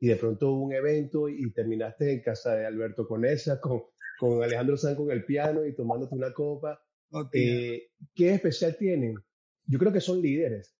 y 0.00 0.08
de 0.08 0.16
pronto 0.16 0.52
hubo 0.52 0.64
un 0.64 0.72
evento 0.72 1.28
y 1.28 1.50
terminaste 1.52 2.12
en 2.12 2.20
casa 2.20 2.56
de 2.56 2.66
Alberto 2.66 3.06
Conesa 3.06 3.60
con, 3.60 3.82
con 4.18 4.42
Alejandro 4.42 4.76
Sanz 4.76 4.96
con 4.96 5.10
el 5.10 5.24
piano 5.24 5.64
y 5.64 5.74
tomándote 5.74 6.14
una 6.14 6.32
copa. 6.32 6.82
Eh, 7.32 7.90
¿Qué 8.14 8.34
especial 8.34 8.76
tienen? 8.76 9.16
Yo 9.66 9.78
creo 9.78 9.92
que 9.92 10.00
son 10.00 10.22
líderes. 10.22 10.74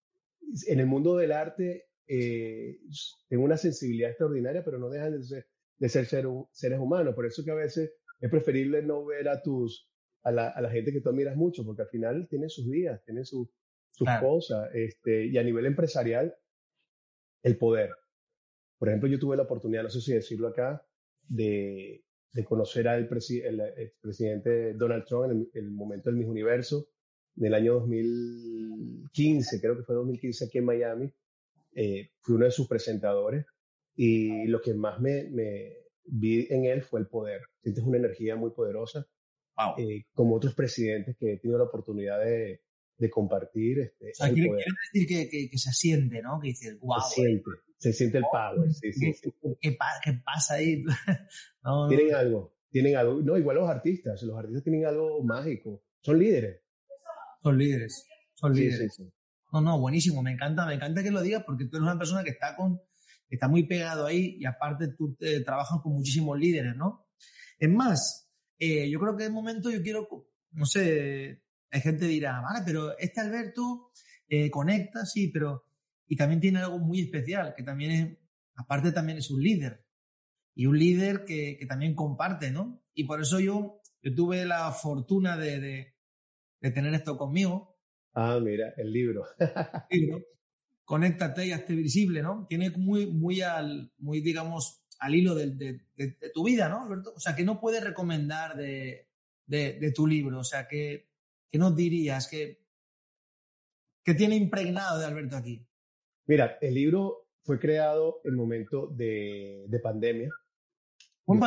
En 0.67 0.79
el 0.79 0.85
mundo 0.85 1.15
del 1.15 1.31
arte 1.31 1.85
eh, 2.07 2.79
tienen 3.27 3.45
una 3.45 3.57
sensibilidad 3.57 4.09
extraordinaria, 4.09 4.63
pero 4.65 4.79
no 4.79 4.89
dejan 4.89 5.13
de 5.13 5.23
ser 5.23 5.47
de 5.81 5.89
ser, 5.89 6.05
seres 6.05 6.79
humanos. 6.79 7.15
Por 7.15 7.25
eso 7.25 7.43
que 7.43 7.49
a 7.49 7.55
veces 7.55 7.91
es 8.19 8.29
preferible 8.29 8.83
no 8.83 9.03
ver 9.03 9.27
a 9.27 9.41
tus 9.41 9.89
a 10.23 10.31
la, 10.31 10.49
a 10.49 10.61
la 10.61 10.69
gente 10.69 10.93
que 10.93 11.01
tú 11.01 11.09
admiras 11.09 11.35
mucho, 11.35 11.65
porque 11.65 11.81
al 11.81 11.87
final 11.87 12.27
tienen 12.29 12.51
sus 12.51 12.69
días, 12.69 13.03
tienen 13.03 13.25
sus 13.25 13.49
cosas. 14.19 14.69
Este, 14.75 15.25
y 15.25 15.37
a 15.39 15.43
nivel 15.43 15.65
empresarial, 15.65 16.35
el 17.41 17.57
poder. 17.57 17.89
Por 18.77 18.89
ejemplo, 18.89 19.09
yo 19.09 19.17
tuve 19.17 19.35
la 19.35 19.43
oportunidad, 19.43 19.81
no 19.81 19.89
sé 19.89 20.01
si 20.01 20.13
decirlo 20.13 20.49
acá, 20.49 20.85
de, 21.27 22.03
de 22.31 22.45
conocer 22.45 22.87
al 22.87 23.09
el 23.09 23.59
expresidente 23.77 24.75
Donald 24.75 25.05
Trump 25.05 25.31
en 25.31 25.49
el, 25.51 25.71
momento 25.71 26.11
del 26.11 26.19
Miss 26.19 26.27
Universo, 26.27 26.89
del 27.33 27.55
año 27.55 27.73
2015, 27.79 29.59
creo 29.59 29.77
que 29.77 29.83
fue 29.83 29.95
2015 29.95 30.45
aquí 30.45 30.59
en 30.59 30.65
Miami. 30.65 31.11
Eh, 31.73 32.11
fui 32.19 32.35
uno 32.35 32.45
de 32.45 32.51
sus 32.51 32.67
presentadores 32.67 33.45
y 34.03 34.47
lo 34.47 34.59
que 34.61 34.73
más 34.73 34.99
me, 34.99 35.25
me, 35.25 35.77
vi 36.05 36.47
en 36.49 36.65
él 36.65 36.81
fue 36.81 37.01
el 37.01 37.07
poder. 37.07 37.41
Sientes 37.61 37.83
una 37.83 37.99
energía 37.99 38.35
muy 38.35 38.49
poderosa. 38.49 39.05
eh, 39.77 40.05
como 40.15 40.35
otros 40.37 40.55
presidentes 40.55 41.15
que 41.19 41.33
he 41.33 41.37
tenido 41.37 41.59
la 41.59 41.65
oportunidad 41.65 42.19
de, 42.19 42.63
de 42.97 43.09
compartir. 43.11 43.77
Este, 43.77 44.09
o 44.09 44.13
sea, 44.15 44.33
quiere, 44.33 44.49
decir 44.53 45.07
que, 45.07 45.29
que, 45.29 45.49
que, 45.51 45.57
se 45.59 45.71
siente, 45.71 46.19
¿no? 46.23 46.39
Que 46.41 46.47
dices, 46.47 46.79
wow. 46.79 46.99
Se 46.99 47.21
siente, 47.21 47.49
se 47.77 47.93
siente 47.93 48.17
el 48.17 48.23
power, 48.31 48.73
sí, 48.73 48.91
sí, 48.91 49.13
¿qué, 49.21 49.31
¿qué, 49.61 49.77
¿qué, 50.03 50.13
pasa 50.25 50.55
ahí? 50.55 50.83
no, 51.63 51.87
tienen 51.87 52.15
algo, 52.15 52.55
tienen 52.71 52.95
algo. 52.95 53.21
No, 53.21 53.37
igual 53.37 53.57
los 53.57 53.69
artistas, 53.69 54.23
los 54.23 54.35
artistas 54.35 54.63
tienen 54.63 54.87
algo 54.87 55.23
mágico. 55.23 55.83
Son 56.01 56.17
líderes. 56.17 56.59
Son 57.43 57.55
líderes, 57.55 58.07
son 58.33 58.55
líderes. 58.55 58.95
Sí, 58.95 59.07
no, 59.53 59.61
no, 59.61 59.79
buenísimo, 59.79 60.23
me 60.23 60.31
encanta, 60.31 60.65
me 60.65 60.73
encanta 60.73 61.03
que 61.03 61.11
lo 61.11 61.21
digas 61.21 61.43
porque 61.45 61.65
tú 61.65 61.77
eres 61.77 61.83
una 61.83 61.99
persona 61.99 62.23
que 62.23 62.31
está 62.31 62.55
con, 62.55 62.81
está 63.35 63.47
muy 63.47 63.63
pegado 63.63 64.05
ahí 64.05 64.37
y 64.39 64.45
aparte 64.45 64.89
tú 64.89 65.15
eh, 65.21 65.41
trabajas 65.43 65.79
con 65.81 65.93
muchísimos 65.93 66.37
líderes, 66.37 66.75
¿no? 66.75 67.07
Es 67.57 67.69
más, 67.69 68.29
eh, 68.59 68.89
yo 68.89 68.99
creo 68.99 69.15
que 69.15 69.23
de 69.23 69.29
momento 69.29 69.71
yo 69.71 69.81
quiero, 69.81 70.07
no 70.51 70.65
sé, 70.65 71.41
hay 71.69 71.81
gente 71.81 72.01
que 72.01 72.11
dirá, 72.11 72.41
vale, 72.41 72.59
pero 72.65 72.97
este 72.97 73.21
Alberto 73.21 73.91
eh, 74.27 74.49
conecta, 74.51 75.05
sí, 75.05 75.29
pero, 75.29 75.65
y 76.07 76.15
también 76.15 76.41
tiene 76.41 76.59
algo 76.59 76.79
muy 76.79 77.01
especial, 77.01 77.53
que 77.55 77.63
también 77.63 77.91
es, 77.91 78.17
aparte 78.55 78.91
también 78.91 79.17
es 79.19 79.31
un 79.31 79.41
líder, 79.41 79.85
y 80.53 80.65
un 80.65 80.77
líder 80.77 81.23
que, 81.25 81.57
que 81.57 81.65
también 81.65 81.95
comparte, 81.95 82.51
¿no? 82.51 82.83
Y 82.93 83.05
por 83.05 83.21
eso 83.21 83.39
yo, 83.39 83.81
yo 84.01 84.13
tuve 84.13 84.45
la 84.45 84.71
fortuna 84.71 85.37
de, 85.37 85.59
de, 85.59 85.95
de 86.59 86.71
tener 86.71 86.93
esto 86.93 87.17
conmigo, 87.17 87.71
Ah, 88.13 88.39
mira, 88.43 88.73
el 88.75 88.91
libro. 88.91 89.23
libro. 89.89 90.19
Conéctate 90.85 91.45
y 91.45 91.51
hazte 91.51 91.73
visible, 91.73 92.21
¿no? 92.21 92.45
Tiene 92.49 92.69
muy, 92.71 93.07
muy 93.07 93.41
al, 93.41 93.91
muy, 93.97 94.21
digamos, 94.21 94.83
al 94.99 95.15
hilo 95.15 95.35
de, 95.35 95.51
de, 95.51 95.81
de, 95.95 96.29
tu 96.33 96.43
vida, 96.43 96.69
¿no, 96.69 96.83
Alberto? 96.83 97.13
O 97.15 97.19
sea, 97.19 97.35
que 97.35 97.43
no 97.43 97.59
puedes 97.59 97.83
recomendar 97.83 98.55
de, 98.57 99.07
tu 99.95 100.05
libro. 100.05 100.39
O 100.39 100.43
sea, 100.43 100.67
que, 100.67 101.09
que 101.49 101.57
nos 101.57 101.75
dirías 101.75 102.27
que, 102.27 102.61
que 104.03 104.13
tiene 104.13 104.35
impregnado 104.35 104.99
de 104.99 105.05
Alberto 105.05 105.37
aquí. 105.37 105.65
Mira, 106.25 106.57
el 106.61 106.73
libro 106.73 107.29
fue 107.43 107.59
creado 107.59 108.21
en 108.23 108.35
momento 108.35 108.87
de, 108.87 109.79
pandemia. 109.81 110.29
¿Fue 111.25 111.35
en 111.35 111.41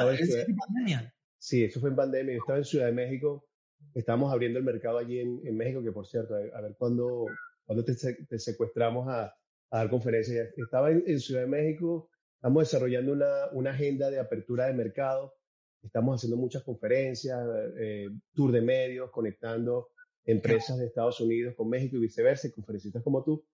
pandemia? 0.57 1.15
Sí, 1.39 1.65
eso 1.65 1.81
fue 1.81 1.91
en 1.91 1.97
pandemia. 1.97 2.35
Yo 2.35 2.41
estaba 2.41 2.59
en 2.59 2.65
Ciudad 2.65 2.87
de 2.87 2.93
México 2.93 3.47
Estamos 3.95 4.33
abriendo 4.33 4.59
el 4.59 4.65
mercado 4.65 4.99
allí 4.99 5.21
en, 5.21 5.41
en 5.45 5.57
México, 5.57 5.83
que 5.83 5.93
por 5.93 6.07
cierto, 6.07 6.35
a, 6.35 6.61
ver 6.61 6.75
cuándo, 6.77 7.27
cuando 7.65 7.85
te, 7.85 7.95
te, 7.95 8.39
secuestramos 8.39 9.09
a, 9.09 9.27
a, 9.27 9.79
dar 9.79 9.91
conferencias. 9.91 10.53
Estaba 10.57 10.91
en, 10.91 11.21
Ciudad 11.21 11.43
de 11.43 11.47
México, 11.47 12.11
estamos 12.37 12.65
desarrollando 12.65 13.13
una, 13.13 13.51
una, 13.53 13.71
agenda 13.71 14.11
de 14.11 14.19
apertura 14.19 14.67
de 14.67 14.75
mercado, 14.75 15.35
estamos 15.83 16.17
haciendo 16.17 16.37
muchas 16.37 16.63
conferencias, 16.63 17.39
eh, 17.79 18.09
tour 18.33 18.53
de 18.53 18.61
medios, 18.61 19.11
conectando 19.11 19.89
empresas 20.25 20.79
de 20.79 20.87
Estados 20.87 21.21
Unidos 21.21 21.55
con 21.55 21.69
México 21.69 21.97
y 21.97 22.01
viceversa, 22.01 22.51
conferencistas 22.53 23.03
como 23.03 23.23
tú. 23.23 23.45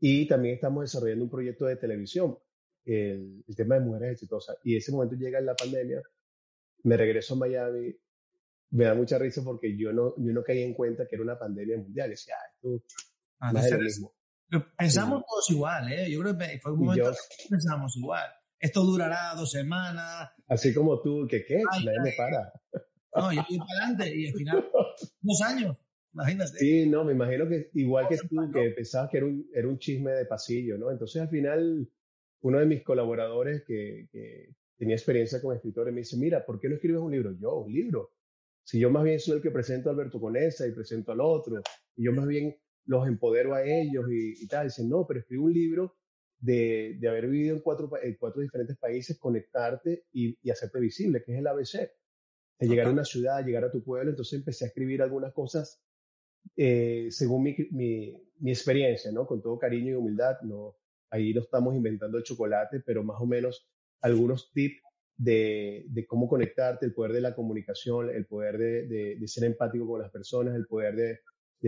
Y 0.00 0.26
también 0.26 0.54
estamos 0.54 0.84
desarrollando 0.84 1.24
un 1.24 1.30
proyecto 1.30 1.66
de 1.66 1.76
televisión, 1.76 2.38
el, 2.84 3.44
el 3.46 3.56
tema 3.56 3.74
de 3.74 3.82
mujeres 3.82 4.12
exitosas. 4.12 4.56
Y 4.64 4.76
ese 4.76 4.92
momento 4.92 5.16
llega 5.16 5.38
en 5.38 5.46
la 5.46 5.54
pandemia, 5.54 6.02
me 6.84 6.96
regreso 6.96 7.34
a 7.34 7.38
Miami, 7.38 7.94
me 8.70 8.84
da 8.84 8.94
mucha 8.94 9.18
risa 9.18 9.42
porque 9.42 9.76
yo 9.76 9.92
no, 9.92 10.14
yo 10.16 10.32
no 10.32 10.42
caí 10.42 10.62
en 10.62 10.74
cuenta 10.74 11.06
que 11.06 11.16
era 11.16 11.24
una 11.24 11.38
pandemia 11.38 11.76
mundial. 11.78 12.10
Decía, 12.10 12.34
esto 12.54 12.82
ah, 13.40 13.52
no 13.52 13.58
es 13.58 13.70
lo 13.70 13.78
mismo. 13.78 14.14
Pensamos 14.76 15.22
todos 15.28 15.50
igual, 15.50 15.92
¿eh? 15.92 16.10
Yo 16.10 16.20
creo 16.20 16.36
que 16.36 16.58
fue 16.60 16.72
un 16.72 16.80
momento 16.80 17.10
que 17.10 17.48
pensamos 17.48 17.96
igual. 17.96 18.28
Esto 18.58 18.82
durará 18.82 19.34
dos 19.36 19.50
semanas. 19.50 20.30
Así 20.48 20.74
como 20.74 21.00
tú, 21.00 21.26
que 21.28 21.44
qué, 21.44 21.62
nadie 21.84 22.00
me 22.02 22.12
para. 22.16 22.52
No, 23.14 23.32
yo 23.32 23.42
voy 23.48 23.58
para 23.58 23.84
adelante 23.84 24.16
y 24.16 24.28
al 24.28 24.34
final, 24.34 24.70
dos 25.20 25.40
años, 25.42 25.76
imagínate. 26.12 26.58
Sí, 26.58 26.86
no, 26.86 27.04
me 27.04 27.12
imagino 27.12 27.48
que 27.48 27.70
igual 27.74 28.08
que 28.08 28.16
tú, 28.16 28.50
que 28.52 28.70
pensabas 28.70 29.10
que 29.10 29.16
era 29.18 29.26
un, 29.26 29.48
era 29.54 29.68
un 29.68 29.78
chisme 29.78 30.12
de 30.12 30.26
pasillo, 30.26 30.78
¿no? 30.78 30.90
Entonces 30.90 31.22
al 31.22 31.28
final, 31.28 31.88
uno 32.42 32.58
de 32.58 32.66
mis 32.66 32.82
colaboradores 32.82 33.64
que, 33.66 34.08
que 34.12 34.54
tenía 34.76 34.94
experiencia 34.94 35.40
como 35.40 35.54
escritores 35.54 35.92
me 35.94 36.00
dice, 36.00 36.16
mira, 36.16 36.44
¿por 36.44 36.60
qué 36.60 36.68
no 36.68 36.74
escribes 36.74 37.00
un 37.00 37.12
libro? 37.12 37.32
Yo, 37.38 37.60
un 37.60 37.72
libro 37.72 38.12
si 38.70 38.78
yo 38.78 38.88
más 38.88 39.02
bien 39.02 39.18
soy 39.18 39.36
el 39.36 39.42
que 39.42 39.50
presento 39.50 39.88
a 39.88 39.92
Alberto 39.92 40.20
Conesa 40.20 40.64
y 40.64 40.70
presento 40.70 41.10
al 41.10 41.20
otro, 41.20 41.60
y 41.96 42.04
yo 42.04 42.12
más 42.12 42.28
bien 42.28 42.56
los 42.86 43.06
empodero 43.06 43.54
a 43.54 43.64
ellos 43.64 44.06
y, 44.10 44.46
tal, 44.46 44.66
dicen, 44.66 44.88
no, 44.88 45.06
pero 45.06 45.20
escribo 45.20 45.44
un 45.44 45.52
libro 45.52 45.96
de, 46.38 46.96
de 46.98 47.08
haber 47.08 47.28
vivido 47.28 47.56
en 47.56 47.62
cuatro, 47.62 47.90
en 48.02 48.16
cuatro 48.16 48.40
diferentes 48.42 48.76
países, 48.78 49.18
conectarte 49.18 50.04
y, 50.12 50.38
y, 50.42 50.50
hacerte 50.50 50.80
visible, 50.80 51.22
que 51.24 51.32
es 51.32 51.38
el 51.38 51.46
ABC. 51.46 51.90
De 52.58 52.68
llegar 52.68 52.88
a 52.88 52.90
una 52.90 53.04
ciudad, 53.06 53.44
llegar 53.44 53.64
a 53.64 53.70
tu 53.70 53.82
pueblo, 53.82 54.10
entonces 54.10 54.38
empecé 54.38 54.66
a 54.66 54.68
escribir 54.68 55.00
algunas 55.00 55.32
cosas 55.32 55.82
eh, 56.56 57.08
según 57.10 57.42
mi, 57.42 57.56
mi, 57.70 58.14
mi, 58.38 58.50
experiencia, 58.50 59.10
¿no? 59.12 59.26
Con 59.26 59.40
todo 59.40 59.58
cariño 59.58 59.92
y 59.92 59.94
humildad, 59.94 60.40
no, 60.42 60.76
ahí 61.10 61.32
no 61.32 61.40
estamos 61.40 61.74
inventando 61.74 62.18
el 62.18 62.24
chocolate, 62.24 62.80
pero 62.80 63.02
más 63.02 63.20
o 63.20 63.26
menos 63.26 63.68
algunos 64.00 64.52
tips 64.52 64.82
de, 65.16 65.84
de, 65.88 66.06
cómo 66.06 66.28
conectarte, 66.28 66.86
el 66.86 66.94
poder 66.94 67.12
de 67.12 67.20
la 67.20 67.34
comunicación, 67.34 68.10
el 68.10 68.26
poder 68.26 68.58
de, 68.58 69.16
de, 69.16 69.28
ser 69.28 69.44
empático 69.44 69.86
con 69.86 70.00
las 70.00 70.10
personas, 70.10 70.54
el 70.54 70.66
poder 70.66 70.96
de, 70.96 71.20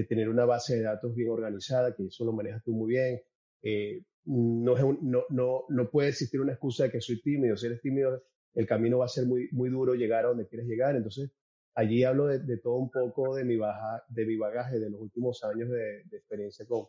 tener 0.09 0.29
una 0.29 0.45
base 0.45 0.77
de 0.77 0.83
datos 0.83 1.15
bien 1.15 1.29
organizada, 1.29 1.95
que 1.95 2.07
eso 2.07 2.25
lo 2.25 2.33
manejas 2.33 2.63
tú 2.65 2.73
muy 2.73 2.93
bien. 2.93 3.21
Eh, 3.63 4.03
no, 4.25 4.75
no, 5.03 5.25
no, 5.29 5.65
no 5.69 5.91
puede 5.91 6.11
existir 6.11 6.41
una 6.41 6.53
excusa 6.53 6.85
de 6.85 6.93
que 6.93 7.01
soy 7.01 7.21
tímido. 7.21 7.57
Si 7.57 7.67
eres 7.67 7.81
tímido, 7.81 8.23
el 8.55 8.67
camino 8.67 8.99
va 8.99 9.07
a 9.07 9.09
ser 9.09 9.27
muy, 9.27 9.49
muy 9.53 9.71
duro 9.71 9.95
llegar 9.95 10.25
a 10.25 10.29
donde 10.29 10.47
quieres 10.47 10.67
llegar. 10.67 10.97
Entonces, 10.97 11.31
allí 11.75 12.05
hablo 12.05 12.27
de, 12.27 12.57
todo 12.59 12.77
un 12.77 12.91
poco 12.91 13.35
de 13.35 13.45
mi, 13.45 13.57
baja, 13.57 14.03
de 14.09 14.27
mi 14.27 14.37
bagaje 14.37 14.79
de 14.79 14.91
los 14.91 15.01
últimos 15.01 15.43
años 15.45 15.69
de, 15.71 16.01
experiencia 16.13 16.67
con, 16.67 16.87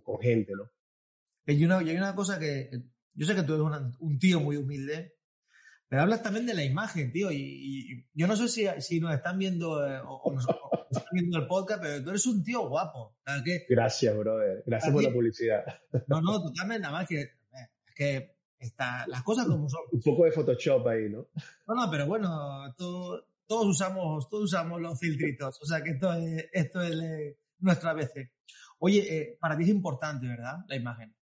con, 0.00 0.20
gente, 0.20 0.52
¿no? 0.54 0.70
Y 1.46 1.64
una, 1.64 1.82
y 1.82 1.90
hay 1.90 1.96
una 1.96 2.14
cosa 2.14 2.38
que 2.38 2.70
yo 3.12 3.26
sé 3.26 3.34
que 3.34 3.42
tú 3.42 3.54
eres 3.54 3.82
un 3.98 4.18
tío 4.18 4.40
muy 4.40 4.56
humilde, 4.56 5.13
pero 5.88 6.02
hablas 6.02 6.22
también 6.22 6.46
de 6.46 6.54
la 6.54 6.64
imagen, 6.64 7.12
tío. 7.12 7.30
Y, 7.30 8.06
yo 8.14 8.26
no 8.26 8.36
sé 8.36 8.48
si, 8.48 8.66
si 8.80 9.00
nos 9.00 9.14
están 9.14 9.38
viendo 9.38 9.86
eh, 9.86 10.00
o, 10.04 10.32
nos, 10.32 10.46
están 10.90 11.04
viendo 11.12 11.38
el 11.38 11.46
podcast, 11.46 11.82
pero 11.82 12.02
tú 12.02 12.10
eres 12.10 12.26
un 12.26 12.42
tío 12.42 12.68
guapo. 12.68 13.16
Gracias, 13.68 14.16
brother. 14.16 14.62
Gracias 14.66 14.92
por 14.92 15.02
la 15.02 15.12
publicidad. 15.12 15.64
No, 16.06 16.20
no, 16.20 16.42
totalmente. 16.42 16.82
Nada 16.82 16.98
más 16.98 17.08
que, 17.08 17.20
es 17.20 17.94
que 17.94 18.36
está, 18.58 19.06
las 19.06 19.22
cosas 19.22 19.46
como 19.46 19.68
son. 19.68 19.82
Un 19.92 20.02
poco 20.02 20.24
de 20.24 20.32
Photoshop 20.32 20.86
ahí, 20.88 21.08
¿no? 21.08 21.28
No, 21.66 21.74
no, 21.74 21.90
pero 21.90 22.06
bueno, 22.06 22.74
todos, 22.76 23.24
usamos, 23.66 24.28
todos 24.28 24.44
usamos 24.44 24.80
los 24.80 24.98
filtritos. 24.98 25.60
O 25.62 25.66
sea 25.66 25.82
que 25.82 25.90
esto 25.90 26.12
es, 26.14 26.48
esto 26.52 26.82
es 26.82 27.36
nuestra 27.58 27.90
ABC. 27.90 28.30
Oye, 28.78 29.16
eh, 29.16 29.38
para 29.40 29.56
ti 29.56 29.64
es 29.64 29.68
importante, 29.68 30.26
¿verdad? 30.26 30.58
La 30.68 30.76
imagen. 30.76 31.14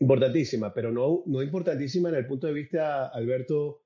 Importantísima, 0.00 0.72
pero 0.72 0.90
no, 0.90 1.22
no 1.26 1.42
importantísima 1.42 2.08
en 2.08 2.14
el 2.14 2.26
punto 2.26 2.46
de 2.46 2.54
vista, 2.54 3.08
Alberto, 3.08 3.84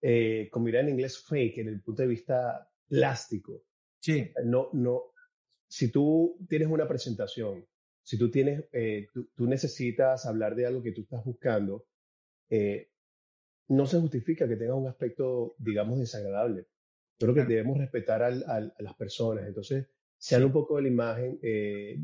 eh, 0.00 0.48
como 0.52 0.66
dirá 0.66 0.80
en 0.80 0.90
inglés, 0.90 1.18
fake, 1.26 1.58
en 1.58 1.68
el 1.68 1.82
punto 1.82 2.02
de 2.02 2.08
vista 2.08 2.70
plástico. 2.86 3.64
Sí. 3.98 4.30
No, 4.44 4.70
no. 4.72 5.02
Si 5.66 5.90
tú 5.90 6.38
tienes 6.48 6.68
una 6.68 6.86
presentación, 6.86 7.66
si 8.04 8.16
tú 8.16 8.30
tienes, 8.30 8.66
eh, 8.70 9.08
tú, 9.34 9.46
necesitas 9.48 10.26
hablar 10.26 10.54
de 10.54 10.66
algo 10.66 10.80
que 10.80 10.92
tú 10.92 11.00
estás 11.00 11.24
buscando, 11.24 11.86
eh, 12.48 12.90
no 13.66 13.84
se 13.86 13.98
justifica 13.98 14.46
que 14.46 14.54
tenga 14.54 14.76
un 14.76 14.86
aspecto, 14.86 15.56
digamos, 15.58 15.98
desagradable. 15.98 16.68
Creo 17.18 17.34
que 17.34 17.46
debemos 17.46 17.78
respetar 17.78 18.22
al, 18.22 18.44
a 18.46 18.60
las 18.78 18.94
personas. 18.94 19.44
Entonces, 19.48 19.88
se 20.18 20.36
habla 20.36 20.46
un 20.46 20.52
poco 20.52 20.76
de 20.76 20.82
la 20.82 20.88
imagen. 20.88 21.40
Eh, 21.42 21.98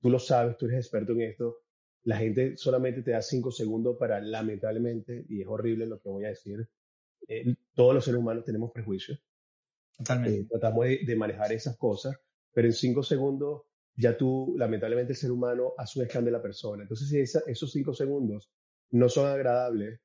tú 0.00 0.10
lo 0.10 0.20
sabes, 0.20 0.56
tú 0.56 0.66
eres 0.66 0.78
experto 0.78 1.10
en 1.14 1.22
esto 1.22 1.62
la 2.04 2.16
gente 2.16 2.56
solamente 2.56 3.02
te 3.02 3.12
da 3.12 3.22
cinco 3.22 3.50
segundos 3.50 3.96
para, 3.98 4.20
lamentablemente, 4.20 5.26
y 5.28 5.42
es 5.42 5.48
horrible 5.48 5.86
lo 5.86 6.00
que 6.00 6.08
voy 6.08 6.24
a 6.24 6.28
decir, 6.28 6.68
eh, 7.26 7.54
todos 7.74 7.94
los 7.94 8.04
seres 8.04 8.20
humanos 8.20 8.44
tenemos 8.44 8.70
prejuicios. 8.72 9.22
Totalmente. 9.96 10.40
Eh, 10.40 10.46
tratamos 10.48 10.86
de, 10.86 11.16
manejar 11.16 11.52
esas 11.52 11.76
cosas, 11.76 12.16
pero 12.52 12.68
en 12.68 12.72
cinco 12.72 13.02
segundos 13.02 13.62
ya 13.96 14.16
tú, 14.16 14.54
lamentablemente, 14.56 15.12
el 15.12 15.18
ser 15.18 15.32
humano 15.32 15.72
hace 15.76 15.98
un 15.98 16.06
scan 16.06 16.24
de 16.24 16.30
la 16.30 16.40
persona. 16.40 16.82
Entonces, 16.82 17.08
si 17.08 17.18
esos 17.50 17.72
cinco 17.72 17.92
segundos 17.92 18.50
no 18.90 19.08
son 19.08 19.26
agradables, 19.26 20.00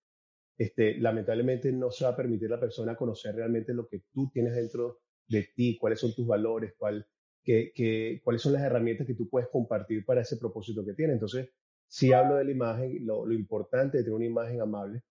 este, 0.58 0.98
lamentablemente 0.98 1.72
no 1.72 1.92
se 1.92 2.06
va 2.06 2.12
a 2.12 2.16
permitir 2.16 2.48
a 2.48 2.56
la 2.56 2.60
persona 2.60 2.96
conocer 2.96 3.36
realmente 3.36 3.74
lo 3.74 3.88
que 3.88 4.04
tú 4.12 4.30
tienes 4.34 4.56
dentro 4.56 5.02
de 5.28 5.50
ti, 5.56 5.78
cuáles 5.78 6.00
son 6.00 6.14
tus 6.14 6.26
valores, 6.28 6.74
cuál, 6.78 7.08
que, 7.44 8.22
cuáles 8.24 8.42
son 8.42 8.54
las 8.54 8.64
herramientas 8.64 9.06
que 9.06 9.16
tú 9.16 9.30
puedes 9.30 9.50
compartir 9.50 10.06
para 10.06 10.22
ese 10.22 10.38
propósito 10.38 10.86
que 10.86 10.94
tienes. 10.94 11.16
Entonces, 11.16 11.50
si 11.94 12.12
hablo 12.12 12.38
de 12.38 12.46
la 12.46 12.52
imagen, 12.52 13.06
lo, 13.06 13.24
lo, 13.24 13.36
importante 13.36 14.00
de 14.00 14.04
tener 14.04 14.16
una 14.16 14.26
imagen 14.26 14.60
amable 14.60 15.04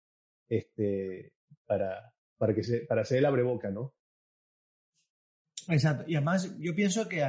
este, 0.48 1.32
para, 1.64 2.12
para, 2.36 2.52
que 2.56 2.64
se, 2.64 2.80
para 2.80 3.02
hacer 3.02 3.18
el 3.18 3.24
abreboca, 3.24 3.70
¿no? 3.70 3.94
Exacto. 5.68 6.02
Y 6.08 6.16
además, 6.16 6.58
yo 6.58 6.74
pienso 6.74 7.08
que 7.08 7.24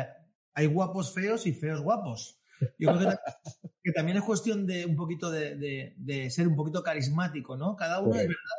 hay 0.56 0.66
guapos 0.66 1.14
feos 1.14 1.46
y 1.46 1.54
feos 1.54 1.82
guapos. 1.82 2.42
Yo 2.80 2.98
creo 2.98 3.12
que, 3.84 3.92
también 3.92 4.18
es 4.18 4.24
cuestión 4.24 4.66
de 4.66 4.88
un 4.88 4.96
poquito 4.96 5.30
de, 5.30 5.56
de, 5.56 5.94
de, 5.98 6.32
ser 6.32 6.48
un 6.48 6.56
poquito 6.56 6.82
carismático, 6.82 7.56
¿no? 7.56 7.76
Cada 7.76 8.00
uno 8.00 8.16
es 8.16 8.28
verdad. 8.28 8.58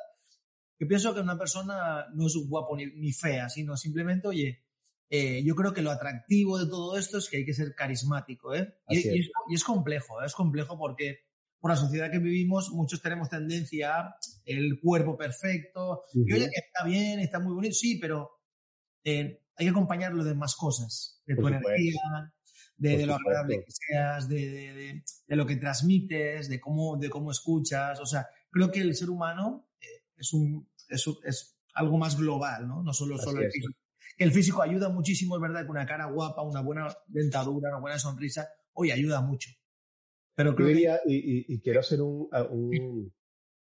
yo 0.79 0.87
pienso 0.87 1.13
que 1.13 1.23
una 1.23 1.37
persona 1.37 2.07
no 2.15 2.29
es 2.29 2.37
guapo 2.49 2.77
ni, 2.77 2.87
ni 2.87 3.11
fea, 3.11 3.49
sino 3.49 3.77
simplemente, 3.77 4.29
oye, 4.29 4.64
eh, 5.11 5.43
yo 5.45 5.55
creo 5.55 5.73
que 5.73 5.83
lo 5.83 5.91
atractivo 5.91 6.59
de 6.59 6.67
todo 6.67 6.97
esto 6.99 7.19
es 7.19 7.29
que 7.29 7.39
hay 7.39 7.45
que 7.45 7.55
ser 7.55 7.75
carismático, 7.75 8.55
¿eh? 8.55 8.75
Y, 8.89 8.99
es. 8.99 9.07
es, 9.07 9.31
y 9.49 9.55
es 9.55 9.65
complejo, 9.65 10.23
¿eh? 10.23 10.27
es 10.27 10.35
complejo 10.35 10.77
porque 10.79 11.21
por 11.61 11.71
la 11.71 11.77
sociedad 11.77 12.11
que 12.11 12.19
vivimos 12.19 12.71
muchos 12.71 13.01
tenemos 13.01 13.29
tendencia 13.31 13.97
a 13.99 14.17
el 14.45 14.79
cuerpo 14.83 15.17
perfecto, 15.17 16.03
y 16.13 16.33
oye, 16.35 16.51
que 16.51 16.61
está 16.61 16.85
bien, 16.85 17.21
está 17.21 17.39
muy 17.41 17.55
bonito, 17.55 17.75
sí, 17.75 17.97
pero 17.99 18.31
eh, 19.05 19.41
hay 19.57 19.67
que 19.67 19.71
acompañarlo 19.71 20.25
de 20.25 20.35
más 20.35 20.57
cosas, 20.57 21.23
de 21.27 21.35
tu 21.35 21.43
supuesto. 21.43 21.69
energía, 21.71 22.33
de, 22.77 23.07
lo 23.07 23.15
agradable 23.15 23.65
que 23.65 23.71
seas, 23.71 24.29
de, 24.29 24.37
de- 24.51 24.73
de- 24.75 25.05
de 25.27 25.37
lo 25.37 25.47
que 25.47 25.57
transmites, 25.57 26.49
de 26.49 26.61
cómo, 26.61 26.97
de 26.99 27.09
cómo 27.09 27.31
escuchas. 27.31 27.99
O 28.01 28.07
sea, 28.07 28.27
creo 28.51 28.71
que 28.71 28.81
el 28.81 28.95
ser 28.95 29.09
humano 29.11 29.71
eh, 29.81 29.87
es, 30.17 30.33
un, 30.35 30.69
es, 30.89 31.07
un- 31.07 31.19
es 31.25 31.57
algo 31.75 31.97
más 31.99 32.17
global, 32.19 32.67
¿no? 32.69 32.83
No 32.83 32.93
solo, 32.93 33.15
Así 33.15 33.25
solo 33.25 33.41
el 33.43 33.51
físico. 33.51 33.73
Que 34.17 34.25
el 34.25 34.33
físico 34.33 34.63
ayuda 34.63 34.89
muchísimo, 34.89 35.37
es 35.37 35.43
verdad, 35.43 35.65
que 35.65 35.71
una 35.71 35.87
cara 35.87 36.07
guapa, 36.07 36.43
una 36.43 36.61
buena 36.63 36.89
dentadura, 37.07 37.71
una 37.71 37.81
buena 37.81 37.99
sonrisa, 37.99 38.49
oye, 38.75 38.93
ayuda 38.93 39.21
mucho. 39.21 39.51
Pero 40.37 40.51
Yo 40.51 40.57
creo 40.57 40.69
que 40.69 40.75
diría, 40.75 41.01
y, 41.07 41.15
y- 41.17 41.45
y 41.49 41.61
quiero 41.61 41.81
hacer 41.81 42.01
un, 42.03 43.13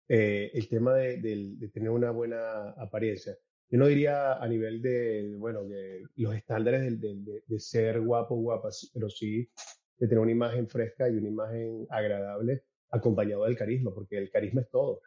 eh, 0.07 0.51
el 0.53 0.67
tema 0.67 0.93
de, 0.95 1.69
tener 1.73 1.89
una 1.89 2.11
buena 2.11 2.69
apariencia. 2.71 3.35
Yo 3.69 3.77
no 3.79 3.87
diría 3.87 4.33
a 4.33 4.47
nivel 4.47 4.81
de, 4.81 5.33
bueno, 5.37 5.63
de 5.63 6.03
los 6.17 6.35
estándares 6.35 6.99
de, 6.99 7.41
de 7.47 7.59
ser 7.59 8.01
guapo, 8.01 8.35
guapa, 8.35 8.71
sí, 8.71 8.89
pero 8.93 9.09
sí 9.09 9.49
de 9.97 10.07
tener 10.07 10.19
una 10.19 10.31
imagen 10.31 10.67
fresca 10.67 11.07
y 11.09 11.13
una 11.13 11.29
imagen 11.29 11.85
agradable 11.89 12.65
acompañado 12.89 13.45
del 13.45 13.55
carisma, 13.55 13.93
porque 13.93 14.17
el 14.17 14.29
carisma 14.29 14.61
es 14.61 14.69
todo. 14.69 15.01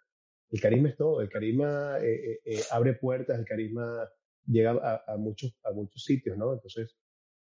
El 0.51 0.61
carisma 0.61 0.89
es 0.89 0.97
todo. 0.97 1.21
El 1.21 1.29
carisma 1.29 1.99
eh, 2.01 2.41
eh, 2.45 2.61
abre 2.71 2.95
puertas, 2.95 3.39
el 3.39 3.45
carisma 3.45 4.09
llega 4.47 4.73
a, 4.73 5.13
a 5.13 5.17
muchos, 5.17 5.57
a 5.65 5.73
muchos 5.73 6.03
sitios, 6.03 6.37
¿no? 6.37 6.53
Entonces, 6.55 6.97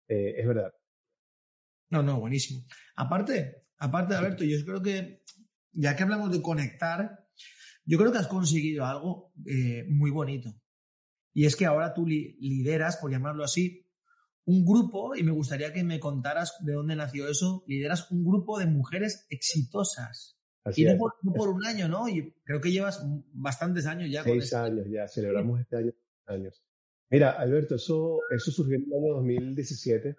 eh, 0.08 0.36
es 0.38 0.48
verdad. 0.48 0.74
No, 1.90 2.02
no, 2.04 2.20
buenísimo. 2.20 2.66
Aparte, 2.96 3.66
aparte, 3.78 4.16
Alberto, 4.16 4.44
yo 4.44 4.58
creo 4.66 4.82
que, 4.82 5.24
ya 5.74 5.96
que 5.96 6.04
hablamos 6.04 6.32
de 6.32 6.42
conectar, 6.42 7.28
yo 7.86 7.98
creo 7.98 8.12
que 8.12 8.18
has 8.20 8.28
conseguido 8.28 8.86
algo 8.86 9.34
eh, 9.46 9.86
muy 9.90 10.12
bonito. 10.12 10.54
Y 11.34 11.46
es 11.46 11.56
que 11.56 11.66
ahora 11.66 11.94
tú 11.94 12.06
li- 12.06 12.38
lideras, 12.40 12.98
por 12.98 13.12
llamarlo 13.12 13.44
así, 13.44 13.88
un 14.46 14.66
grupo, 14.66 15.16
y 15.16 15.24
me 15.24 15.32
gustaría 15.32 15.72
que 15.72 15.84
me 15.84 16.00
contaras 16.00 16.56
de 16.62 16.74
dónde 16.74 16.96
nació 16.96 17.28
eso, 17.30 17.64
lideras 17.68 18.10
un 18.12 18.24
grupo 18.24 18.58
de 18.60 18.66
mujeres 18.66 19.26
exitosas. 19.30 20.38
Así 20.64 20.84
y 20.84 20.86
no 20.86 20.98
por, 20.98 21.14
no 21.24 21.34
por 21.34 21.50
un 21.50 21.66
año, 21.66 21.88
¿no? 21.88 22.08
Y 22.08 22.34
creo 22.44 22.62
que 22.62 22.72
llevas 22.72 23.04
bastantes 23.34 23.86
años 23.86 24.10
ya 24.12 24.24
con 24.24 24.34
Seis 24.34 24.46
esto. 24.46 24.60
años 24.60 24.86
ya, 24.90 25.08
celebramos 25.08 25.60
este 25.60 25.78
año 25.78 25.92
años. 26.26 26.64
Mira, 27.12 27.32
Alberto, 27.32 27.76
eso, 27.76 28.22
eso 28.34 28.52
surgió 28.52 28.78
en 28.78 28.86
el 28.86 28.94
año 28.94 29.14
2017. 29.16 30.16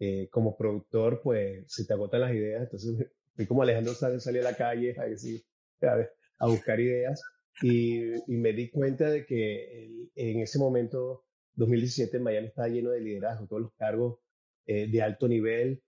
Eh, 0.00 0.28
como 0.30 0.56
productor, 0.56 1.22
pues 1.22 1.64
se 1.66 1.86
te 1.86 1.94
agotan 1.94 2.20
las 2.20 2.34
ideas. 2.34 2.62
Entonces, 2.64 3.10
fui 3.34 3.46
como 3.46 3.62
Alejandro 3.62 3.94
Sanz, 3.94 4.24
salí 4.24 4.38
a 4.38 4.42
la 4.42 4.54
calle 4.54 4.94
a, 4.98 5.04
decir, 5.04 5.42
a, 5.80 5.94
ver, 5.94 6.12
a 6.38 6.48
buscar 6.48 6.78
ideas 6.78 7.22
y, 7.62 8.02
me 8.26 8.52
di 8.52 8.70
cuenta 8.70 9.08
de 9.08 9.24
que 9.24 10.10
en 10.14 10.40
ese 10.40 10.58
momento, 10.58 11.24
2017, 11.54 12.18
Miami 12.18 12.48
estaba 12.48 12.68
lleno 12.68 12.90
de 12.90 13.00
liderazgo. 13.00 13.46
Todos 13.46 13.62
los 13.62 13.74
cargos 13.74 14.18
eh, 14.66 14.88
de 14.90 15.02
alto 15.02 15.26
nivel 15.26 15.82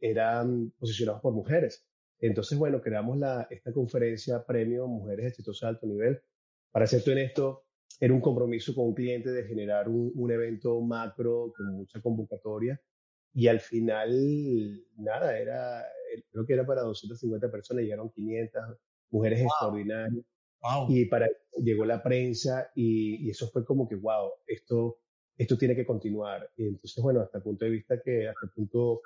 eran 0.00 0.72
posicionados 0.78 1.20
por 1.22 1.32
mujeres. 1.32 1.86
Entonces, 2.18 2.58
bueno, 2.58 2.80
creamos 2.80 3.18
la, 3.18 3.46
esta 3.50 3.72
conferencia 3.72 4.44
premio 4.44 4.88
Mujeres 4.88 5.26
Exitosas 5.26 5.60
de 5.60 5.68
Alto 5.68 5.86
Nivel. 5.86 6.20
Para 6.72 6.86
serte 6.86 7.12
honesto, 7.12 7.64
era 8.00 8.14
un 8.14 8.20
compromiso 8.20 8.74
con 8.74 8.86
un 8.86 8.94
cliente 8.94 9.30
de 9.30 9.44
generar 9.44 9.88
un, 9.88 10.10
un 10.14 10.30
evento 10.32 10.80
macro 10.80 11.52
con 11.56 11.74
mucha 11.74 12.00
convocatoria 12.00 12.80
y 13.32 13.46
al 13.46 13.60
final, 13.60 14.10
nada, 14.96 15.38
era, 15.38 15.82
eh, 15.82 16.24
creo 16.32 16.46
que 16.46 16.54
era 16.54 16.66
para 16.66 16.82
250 16.82 17.50
personas, 17.50 17.84
llegaron 17.84 18.10
500 18.10 18.62
mujeres 19.10 19.42
extraordinarias 19.42 20.24
Wow. 20.62 20.88
y 20.90 21.06
para 21.06 21.26
llegó 21.56 21.86
la 21.86 22.02
prensa 22.02 22.70
y, 22.74 23.26
y 23.26 23.30
eso 23.30 23.48
fue 23.48 23.64
como 23.64 23.88
que, 23.88 23.94
wow, 23.96 24.30
esto, 24.46 24.98
esto 25.36 25.56
tiene 25.56 25.74
que 25.74 25.86
continuar. 25.86 26.50
Y 26.56 26.66
entonces, 26.66 27.02
bueno, 27.02 27.20
hasta 27.20 27.38
el 27.38 27.44
punto 27.44 27.64
de 27.64 27.70
vista 27.70 28.00
que, 28.02 28.28
hasta 28.28 28.44
el 28.46 28.52
punto 28.52 29.00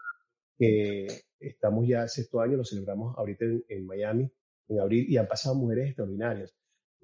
que 0.59 1.07
estamos 1.39 1.87
ya 1.87 2.09
sexto 2.09 2.41
año, 2.41 2.57
lo 2.57 2.65
celebramos 2.65 3.17
ahorita 3.17 3.45
en, 3.45 3.65
en 3.69 3.87
Miami, 3.87 4.31
en 4.69 4.81
abril, 4.81 5.07
y 5.09 5.17
han 5.17 5.29
pasado 5.29 5.55
mujeres 5.55 5.89
extraordinarias. 5.89 6.55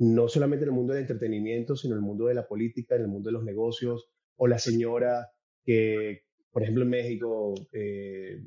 No 0.01 0.29
solamente 0.29 0.65
en 0.65 0.71
el 0.71 0.75
mundo 0.75 0.95
del 0.95 1.03
entretenimiento, 1.03 1.77
sino 1.77 1.95
en 1.95 1.99
el 1.99 2.07
mundo 2.07 2.27
de 2.27 2.35
la 2.35 2.49
política, 2.49 2.97
en 2.97 3.03
el 3.03 3.09
mundo 3.09 3.29
de 3.29 3.35
los 3.35 3.45
negocios, 3.45 4.11
o 4.37 4.47
la 4.47 4.59
señora 4.59 5.31
que, 5.63 6.25
por 6.51 6.63
ejemplo, 6.63 6.85
en 6.85 6.91
México, 6.91 7.55
eh, 7.73 8.43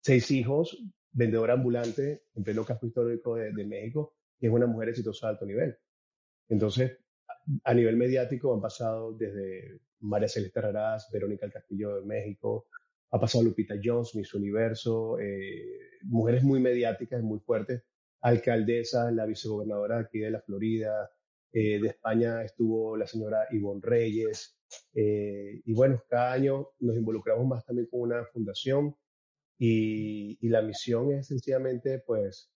seis 0.00 0.30
hijos, 0.30 0.80
vendedora 1.10 1.54
ambulante 1.54 2.22
en 2.32 2.44
pleno 2.44 2.64
casco 2.64 2.86
histórico 2.86 3.34
de, 3.34 3.64
México, 3.64 4.14
y 4.38 4.46
es 4.46 4.52
una 4.52 4.68
mujer 4.68 4.90
exitosa 4.90 5.26
de 5.26 5.32
alto 5.32 5.46
nivel. 5.46 5.76
Entonces, 6.48 6.96
a 7.64 7.74
nivel 7.74 7.96
mediático 7.96 8.54
han 8.54 8.60
pasado 8.60 9.12
desde 9.14 9.80
María 9.98 10.28
Celeste 10.28 10.60
Raraz, 10.60 11.10
Verónica 11.12 11.46
del 11.46 11.54
Castillo 11.54 11.96
de 11.96 12.06
México, 12.06 12.66
ha 13.10 13.18
pasado 13.18 13.42
Lupita 13.42 13.74
Jones, 13.82 14.14
Miss 14.14 14.32
Universo, 14.32 15.18
eh, 15.18 15.98
mujeres 16.02 16.44
muy 16.44 16.60
mediáticas, 16.60 17.20
muy 17.22 17.40
fuertes, 17.40 17.82
alcaldesas, 18.20 19.12
la 19.12 19.26
vicegobernadora 19.26 20.00
aquí 20.00 20.18
de 20.20 20.30
la 20.30 20.40
Florida, 20.40 21.10
eh, 21.52 21.80
de 21.80 21.88
España 21.88 22.42
estuvo 22.42 22.96
la 22.96 23.06
señora 23.06 23.46
Ivonne 23.50 23.80
Reyes, 23.82 24.58
eh, 24.94 25.60
y 25.64 25.74
bueno, 25.74 26.02
cada 26.08 26.32
año 26.32 26.68
nos 26.80 26.96
involucramos 26.96 27.46
más 27.46 27.64
también 27.64 27.88
con 27.90 28.00
una 28.00 28.24
fundación 28.26 28.94
y, 29.58 30.38
y 30.40 30.48
la 30.50 30.62
misión 30.62 31.12
es 31.12 31.28
sencillamente 31.28 32.00
pues 32.00 32.50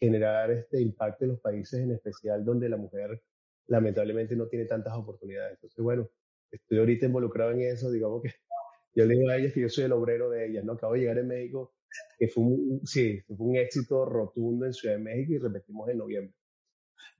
generar 0.00 0.50
este 0.50 0.80
impacto 0.80 1.24
en 1.24 1.32
los 1.32 1.40
países 1.40 1.80
en 1.80 1.92
especial 1.92 2.44
donde 2.44 2.68
la 2.68 2.76
mujer 2.78 3.22
lamentablemente 3.66 4.36
no 4.36 4.48
tiene 4.48 4.64
tantas 4.66 4.94
oportunidades. 4.94 5.54
Entonces, 5.54 5.82
bueno, 5.82 6.10
estoy 6.50 6.78
ahorita 6.78 7.06
involucrado 7.06 7.52
en 7.52 7.60
eso, 7.62 7.90
digamos 7.90 8.22
que 8.22 8.30
yo 8.94 9.04
le 9.04 9.14
digo 9.14 9.30
a 9.30 9.36
ellas 9.36 9.52
que 9.52 9.60
yo 9.60 9.68
soy 9.68 9.84
el 9.84 9.92
obrero 9.92 10.30
de 10.30 10.46
ellas, 10.46 10.64
¿no? 10.64 10.72
Acabo 10.72 10.94
de 10.94 11.00
llegar 11.00 11.18
en 11.18 11.28
México, 11.28 11.72
que 12.18 12.28
fue 12.28 12.44
un, 12.44 12.80
sí, 12.84 13.20
fue 13.26 13.36
un 13.38 13.56
éxito 13.56 14.04
rotundo 14.04 14.66
en 14.66 14.72
Ciudad 14.72 14.96
de 14.96 15.02
México 15.02 15.32
y 15.34 15.38
repetimos 15.38 15.88
en 15.88 15.98
noviembre. 15.98 16.34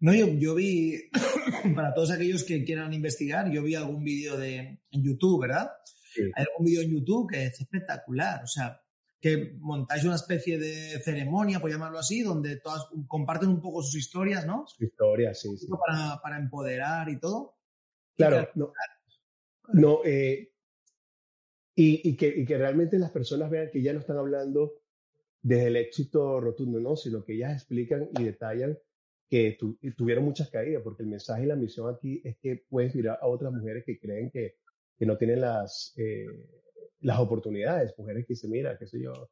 No, 0.00 0.14
yo, 0.14 0.28
yo 0.28 0.54
vi, 0.54 1.10
para 1.74 1.92
todos 1.94 2.10
aquellos 2.10 2.44
que 2.44 2.64
quieran 2.64 2.92
investigar, 2.92 3.50
yo 3.50 3.62
vi 3.62 3.74
algún 3.74 4.02
vídeo 4.02 4.36
de, 4.36 4.80
en 4.90 5.02
YouTube, 5.02 5.42
¿verdad? 5.42 5.70
Sí. 5.84 6.22
Hay 6.34 6.44
algún 6.50 6.66
vídeo 6.66 6.82
en 6.82 6.90
YouTube 6.90 7.30
que 7.30 7.46
es 7.46 7.60
espectacular, 7.60 8.42
o 8.42 8.46
sea, 8.46 8.80
que 9.20 9.54
montáis 9.58 10.04
una 10.04 10.14
especie 10.14 10.58
de 10.58 10.98
ceremonia, 11.00 11.60
por 11.60 11.70
llamarlo 11.70 11.98
así, 11.98 12.22
donde 12.22 12.56
todas 12.56 12.86
comparten 13.06 13.50
un 13.50 13.60
poco 13.60 13.82
sus 13.82 13.96
historias, 13.96 14.46
¿no? 14.46 14.64
Su 14.66 14.84
historia, 14.84 15.34
sí, 15.34 15.54
sí. 15.58 15.66
Para, 15.86 16.18
para 16.22 16.38
empoderar 16.38 17.08
y 17.10 17.20
todo. 17.20 17.58
Claro, 18.16 18.48
no, 18.54 18.72
no 19.72 20.00
eh, 20.04 20.52
y, 21.74 22.08
y, 22.08 22.16
que, 22.16 22.28
y 22.28 22.44
que 22.44 22.58
realmente 22.58 22.98
las 22.98 23.10
personas 23.10 23.50
vean 23.50 23.70
que 23.70 23.82
ya 23.82 23.92
no 23.92 24.00
están 24.00 24.18
hablando 24.18 24.74
desde 25.42 25.68
el 25.68 25.76
éxito 25.76 26.40
rotundo, 26.40 26.80
¿no? 26.80 26.96
Sino 26.96 27.24
que 27.24 27.34
ellas 27.34 27.54
explican 27.54 28.08
y 28.18 28.24
detallan 28.24 28.78
que 29.28 29.56
tu, 29.58 29.78
tuvieron 29.96 30.24
muchas 30.24 30.50
caídas, 30.50 30.82
porque 30.82 31.02
el 31.04 31.08
mensaje 31.08 31.44
y 31.44 31.46
la 31.46 31.56
misión 31.56 31.94
aquí 31.94 32.20
es 32.24 32.36
que 32.38 32.64
puede 32.68 32.88
inspirar 32.88 33.18
a 33.22 33.28
otras 33.28 33.52
mujeres 33.52 33.84
que 33.84 33.98
creen 33.98 34.30
que, 34.30 34.56
que 34.98 35.06
no 35.06 35.16
tienen 35.16 35.40
las, 35.40 35.94
eh, 35.96 36.26
las 37.00 37.18
oportunidades, 37.20 37.94
mujeres 37.96 38.26
que 38.26 38.34
dicen, 38.34 38.50
mira, 38.50 38.76
qué 38.78 38.86
sé 38.86 39.00
yo, 39.00 39.30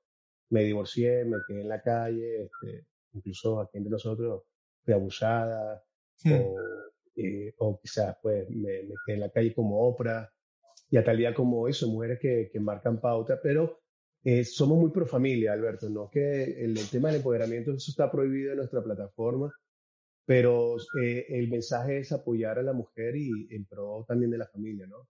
me 0.50 0.62
divorcié, 0.64 1.24
me 1.24 1.38
quedé 1.46 1.62
en 1.62 1.68
la 1.68 1.82
calle, 1.82 2.44
este, 2.44 2.86
incluso 3.12 3.60
aquí 3.60 3.78
entre 3.78 3.90
nosotros 3.90 4.44
fui 4.84 4.94
abusada, 4.94 5.82
Hmm. 6.24 6.32
o, 6.32 6.56
eh, 7.14 7.54
o 7.58 7.78
quizás 7.80 8.16
pues 8.20 8.48
me, 8.50 8.82
me 8.82 8.94
quedé 9.06 9.14
en 9.14 9.20
la 9.20 9.30
calle 9.30 9.54
como 9.54 9.86
Oprah, 9.86 10.28
y 10.90 10.96
a 10.96 11.04
tal 11.04 11.18
día 11.18 11.34
como 11.34 11.60
hoy 11.60 11.72
son 11.72 11.90
mujeres 11.90 12.18
que, 12.20 12.48
que 12.52 12.60
marcan 12.60 13.00
pauta, 13.00 13.40
pero 13.42 13.80
eh, 14.24 14.44
somos 14.44 14.78
muy 14.78 14.90
pro 14.90 15.06
familia, 15.06 15.52
Alberto, 15.52 15.88
¿no? 15.88 16.10
Que 16.10 16.64
el, 16.64 16.76
el 16.76 16.90
tema 16.90 17.08
del 17.08 17.18
empoderamiento, 17.18 17.72
eso 17.72 17.90
está 17.90 18.10
prohibido 18.10 18.52
en 18.52 18.58
nuestra 18.58 18.82
plataforma, 18.82 19.52
pero 20.24 20.76
eh, 21.02 21.26
el 21.28 21.48
mensaje 21.48 21.98
es 21.98 22.12
apoyar 22.12 22.58
a 22.58 22.62
la 22.62 22.72
mujer 22.72 23.16
y 23.16 23.48
en 23.50 23.64
pro 23.66 24.04
también 24.06 24.30
de 24.30 24.38
la 24.38 24.46
familia, 24.46 24.86
¿no? 24.86 25.08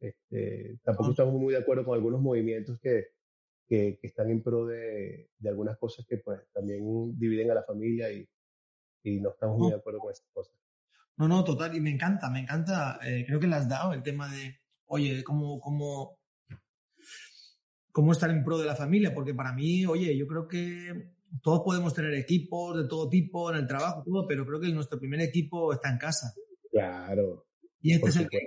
Este, 0.00 0.78
tampoco 0.84 1.10
estamos 1.10 1.34
muy 1.34 1.52
de 1.52 1.60
acuerdo 1.60 1.84
con 1.84 1.94
algunos 1.94 2.20
movimientos 2.20 2.78
que, 2.80 3.08
que, 3.66 3.98
que 4.00 4.06
están 4.06 4.30
en 4.30 4.42
pro 4.42 4.64
de, 4.66 5.30
de, 5.38 5.48
algunas 5.48 5.76
cosas 5.76 6.06
que 6.06 6.18
pues 6.18 6.40
también 6.52 7.18
dividen 7.18 7.50
a 7.50 7.54
la 7.54 7.64
familia 7.64 8.10
y, 8.12 8.28
y 9.02 9.20
no 9.20 9.30
estamos 9.30 9.58
muy 9.58 9.70
de 9.70 9.76
acuerdo 9.76 9.98
con 9.98 10.12
esas 10.12 10.28
cosas. 10.32 10.54
No, 11.16 11.26
no, 11.26 11.42
total, 11.42 11.76
y 11.76 11.80
me 11.80 11.90
encanta, 11.90 12.30
me 12.30 12.40
encanta, 12.40 13.00
eh, 13.04 13.24
creo 13.26 13.40
que 13.40 13.48
le 13.48 13.56
has 13.56 13.68
dado 13.68 13.92
el 13.92 14.04
tema 14.04 14.32
de, 14.32 14.60
oye, 14.88 15.22
cómo, 15.24 15.60
cómo, 15.60 16.18
cómo 17.92 18.12
estar 18.12 18.30
en 18.30 18.44
pro 18.44 18.58
de 18.58 18.66
la 18.66 18.76
familia, 18.76 19.14
porque 19.14 19.34
para 19.34 19.52
mí, 19.52 19.86
oye, 19.86 20.16
yo 20.16 20.26
creo 20.26 20.48
que 20.48 21.12
todos 21.42 21.62
podemos 21.64 21.94
tener 21.94 22.14
equipos 22.14 22.76
de 22.76 22.88
todo 22.88 23.08
tipo 23.08 23.50
en 23.50 23.58
el 23.58 23.66
trabajo, 23.66 24.02
todo, 24.04 24.26
pero 24.26 24.46
creo 24.46 24.60
que 24.60 24.68
nuestro 24.68 24.98
primer 24.98 25.20
equipo 25.20 25.72
está 25.72 25.90
en 25.90 25.98
casa. 25.98 26.34
Claro. 26.70 27.46
Y 27.80 27.92
este, 27.92 28.08
es 28.08 28.16
el 28.16 28.28
que, 28.28 28.38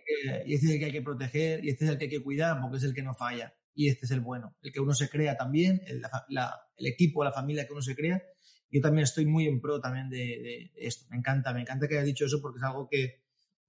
y 0.45 0.53
este 0.53 0.65
es 0.67 0.71
el 0.73 0.79
que 0.79 0.85
hay 0.85 0.91
que 0.91 1.01
proteger 1.01 1.63
y 1.63 1.69
este 1.69 1.85
es 1.85 1.91
el 1.91 1.97
que 1.97 2.05
hay 2.05 2.09
que 2.09 2.23
cuidar 2.23 2.59
porque 2.61 2.77
es 2.77 2.83
el 2.83 2.93
que 2.93 3.03
no 3.03 3.13
falla. 3.13 3.53
Y 3.73 3.87
este 3.87 4.05
es 4.05 4.11
el 4.11 4.19
bueno, 4.19 4.57
el 4.61 4.71
que 4.73 4.81
uno 4.81 4.93
se 4.93 5.09
crea 5.09 5.37
también, 5.37 5.81
el, 5.85 6.01
la, 6.29 6.59
el 6.75 6.87
equipo, 6.87 7.23
la 7.23 7.31
familia 7.31 7.65
que 7.65 7.71
uno 7.71 7.81
se 7.81 7.95
crea. 7.95 8.21
Yo 8.69 8.81
también 8.81 9.03
estoy 9.03 9.25
muy 9.25 9.47
en 9.47 9.61
pro 9.61 9.79
también 9.79 10.09
de, 10.09 10.17
de 10.17 10.71
esto. 10.75 11.05
Me 11.09 11.17
encanta, 11.17 11.53
me 11.53 11.61
encanta 11.61 11.87
que 11.87 11.95
hayas 11.95 12.05
dicho 12.05 12.25
eso 12.25 12.41
porque 12.41 12.57
es 12.57 12.63
algo 12.63 12.87
que, 12.89 12.97
que 12.97 13.20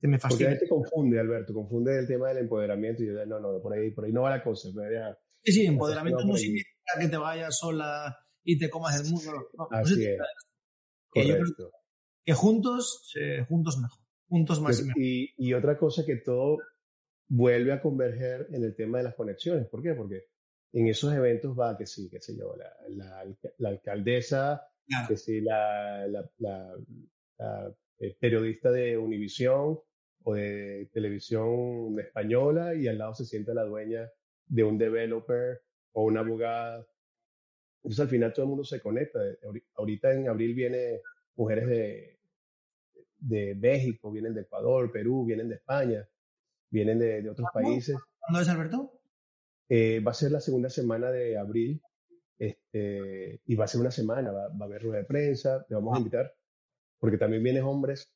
me 0.09 0.19
fascina. 0.19 0.39
Porque 0.39 0.47
a 0.47 0.51
veces 0.51 0.69
confunde, 0.69 1.21
Alberto, 1.21 1.55
confunde 1.55 1.99
el 1.99 2.07
tema 2.07 2.29
del 2.29 2.39
empoderamiento 2.39 3.03
y 3.03 3.07
yo, 3.07 3.27
no, 3.27 3.41
no, 3.41 3.61
por 3.63 3.73
ahí, 3.75 3.91
por 3.91 4.05
ahí 4.05 4.13
no 4.13 4.23
va 4.23 4.31
la 4.31 4.43
cosa. 4.43 4.69
sí, 5.43 5.53
sí, 5.53 5.67
empoderamiento 5.67 6.25
no 6.25 6.37
significa 6.37 6.71
que 7.01 7.09
te 7.09 7.17
vayas 7.17 7.59
sola 7.59 8.17
y 8.43 8.59
te 8.59 8.69
comas 8.69 9.01
el 9.01 9.11
mundo. 9.11 9.31
Así 9.71 10.05
es. 10.05 10.19
Correcto. 11.09 11.71
Que, 12.25 12.33
juntos, 12.33 13.13
juntos 13.49 13.79
mejor. 13.79 13.99
Juntos 14.29 14.61
más 14.61 14.81
y 14.81 14.85
mejor. 14.85 15.03
Y, 15.03 15.35
y 15.37 15.55
otra 15.55 15.79
cosa 15.79 16.05
que 16.05 16.17
todo 16.17 16.59
vuelve 17.29 17.73
a 17.73 17.81
converger 17.81 18.49
en 18.51 18.65
el 18.65 18.75
tema 18.75 18.99
de 18.99 19.05
las 19.05 19.15
conexiones. 19.15 19.69
¿Por 19.69 19.83
qué? 19.83 19.95
Porque 19.95 20.25
en 20.73 20.89
esos 20.89 21.13
eventos 21.13 21.59
va 21.59 21.77
que 21.77 21.87
sí, 21.87 22.09
qué 22.11 22.21
sé 22.21 22.37
yo, 22.37 22.57
la, 22.57 22.73
la, 22.89 23.25
la 23.59 23.69
alcaldesa, 23.69 24.67
que 25.07 25.17
sí, 25.17 25.41
la, 25.41 26.07
la 26.09 26.75
eh, 28.03 28.17
periodista 28.19 28.73
de 28.73 28.99
Univisión 28.99 29.79
o 30.25 30.35
de 30.35 30.89
televisión 30.93 31.99
española 31.99 32.75
y 32.75 32.89
al 32.89 32.99
lado 32.99 33.15
se 33.15 33.25
sienta 33.25 33.55
la 33.55 33.65
dueña 33.65 34.11
de 34.47 34.65
un 34.65 34.79
developer 34.79 35.63
o 35.93 36.05
una 36.05 36.21
abogada 36.21 36.87
entonces 37.83 38.01
al 38.01 38.09
final 38.09 38.33
todo 38.33 38.45
el 38.45 38.49
mundo 38.49 38.65
se 38.65 38.81
conecta. 38.81 39.19
Ahorita 39.75 40.13
en 40.13 40.29
abril 40.29 40.55
viene 40.55 41.01
mujeres 41.35 41.67
de, 41.67 42.21
de 43.19 43.55
México, 43.57 44.13
vienen 44.13 44.35
de 44.35 44.43
Ecuador, 44.43 44.91
Perú, 44.93 45.25
vienen 45.27 45.49
de 45.49 45.57
España, 45.57 46.09
vienen 46.71 47.01
de, 47.01 47.23
de 47.23 47.31
otros 47.31 47.49
países. 47.53 47.97
¿Cuándo 48.21 48.41
es 48.41 48.49
Alberto? 48.49 49.01
Eh, 49.69 50.01
va 50.01 50.13
a 50.13 50.15
ser 50.15 50.31
la 50.31 50.41
segunda 50.41 50.71
semana 50.71 51.11
de 51.11 51.37
abril 51.37 51.83
este, 52.39 53.41
y 53.45 53.55
va 53.57 53.65
a 53.65 53.69
ser 53.69 53.81
una 53.81 53.91
semana, 53.91 54.31
va, 54.31 54.45
a 54.45 54.65
haber 54.65 54.83
rueda 54.83 54.99
de 54.99 55.05
prensa, 55.05 55.65
te 55.67 55.75
vamos 55.75 55.97
a 55.97 55.99
invitar, 55.99 56.33
porque 56.99 57.19
también 57.19 57.43
vienen 57.43 57.65
hombres. 57.65 58.13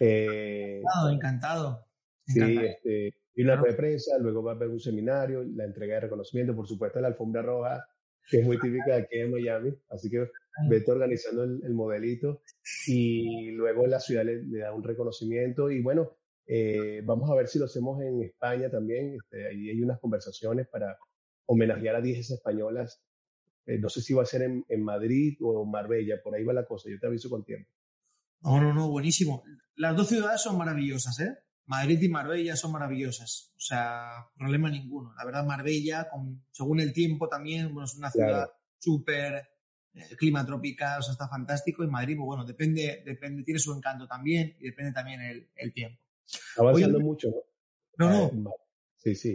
Eh, 0.00 0.82
encantado, 1.10 1.86
Sí, 2.26 2.40
este, 2.40 3.14
y 3.34 3.42
una 3.42 3.62
prensa, 3.62 4.18
luego 4.18 4.42
va 4.42 4.52
a 4.52 4.54
haber 4.56 4.68
un 4.68 4.80
seminario, 4.80 5.44
la 5.44 5.64
entrega 5.64 5.94
de 5.94 6.00
reconocimiento, 6.00 6.56
por 6.56 6.66
supuesto 6.66 7.00
la 7.00 7.08
alfombra 7.08 7.42
roja 7.42 7.86
que 8.28 8.40
es 8.40 8.44
muy 8.44 8.58
típica 8.58 8.96
de 8.96 9.02
aquí 9.02 9.18
en 9.18 9.30
Miami. 9.30 9.74
Así 9.88 10.10
que 10.10 10.28
vete 10.68 10.90
organizando 10.90 11.44
el, 11.44 11.74
modelito 11.74 12.42
y 12.86 13.50
luego 13.52 13.86
la 13.86 14.00
ciudad 14.00 14.24
le, 14.24 14.58
da 14.58 14.72
un 14.72 14.82
reconocimiento. 14.82 15.70
Y 15.70 15.82
bueno, 15.82 16.16
eh, 16.46 17.02
vamos 17.04 17.30
a 17.30 17.34
ver 17.34 17.48
si 17.48 17.58
lo 17.58 17.66
hacemos 17.66 18.02
en 18.02 18.22
España 18.22 18.70
también. 18.70 19.14
Este, 19.14 19.48
ahí 19.48 19.70
hay 19.70 19.80
unas 19.82 20.00
conversaciones 20.00 20.66
para 20.68 20.98
homenajear 21.46 21.96
a 21.96 22.00
10 22.00 22.30
españolas. 22.30 23.00
Eh, 23.66 23.78
no 23.78 23.88
sé 23.88 24.00
si 24.00 24.14
va 24.14 24.22
a 24.22 24.26
ser 24.26 24.42
en, 24.42 24.64
en, 24.68 24.82
Madrid 24.82 25.36
o 25.40 25.64
Marbella, 25.64 26.20
por 26.22 26.34
ahí 26.34 26.44
va 26.44 26.52
la 26.52 26.66
cosa. 26.66 26.88
Yo 26.90 26.98
te 27.00 27.06
aviso 27.06 27.30
con 27.30 27.44
tiempo. 27.44 27.70
No, 28.40 28.60
no, 28.60 28.72
no, 28.72 28.88
buenísimo. 28.88 29.42
Las 29.74 29.96
dos 29.96 30.08
ciudades 30.08 30.40
son 30.40 30.56
maravillosas, 30.56 31.18
¿eh? 31.20 31.36
Madrid 31.66 32.00
y 32.00 32.08
Marbella 32.08 32.54
son 32.54 32.72
maravillosas, 32.72 33.52
o 33.56 33.60
sea, 33.60 34.28
problema 34.36 34.70
ninguno. 34.70 35.12
La 35.18 35.24
verdad, 35.24 35.44
Marbella, 35.44 36.08
con, 36.08 36.44
según 36.52 36.78
el 36.80 36.92
tiempo 36.92 37.28
también, 37.28 37.74
bueno, 37.74 37.86
es 37.86 37.96
una 37.96 38.10
ciudad 38.10 38.48
súper, 38.78 39.48
eh, 39.96 40.14
clima 40.16 40.44
tropical, 40.44 41.00
o 41.00 41.02
sea, 41.02 41.12
está 41.12 41.28
fantástico. 41.28 41.82
Y 41.82 41.88
Madrid, 41.88 42.16
pues, 42.16 42.26
bueno, 42.26 42.44
depende, 42.44 43.02
depende, 43.04 43.42
tiene 43.42 43.58
su 43.58 43.74
encanto 43.74 44.06
también 44.06 44.54
y 44.60 44.66
depende 44.66 44.92
también 44.92 45.20
el, 45.22 45.50
el 45.56 45.72
tiempo. 45.72 46.00
Avanzando 46.56 47.00
mucho, 47.00 47.30
¿no? 47.96 48.10
No, 48.10 48.30
no. 48.32 48.50
sí, 48.96 49.14
sí. 49.14 49.34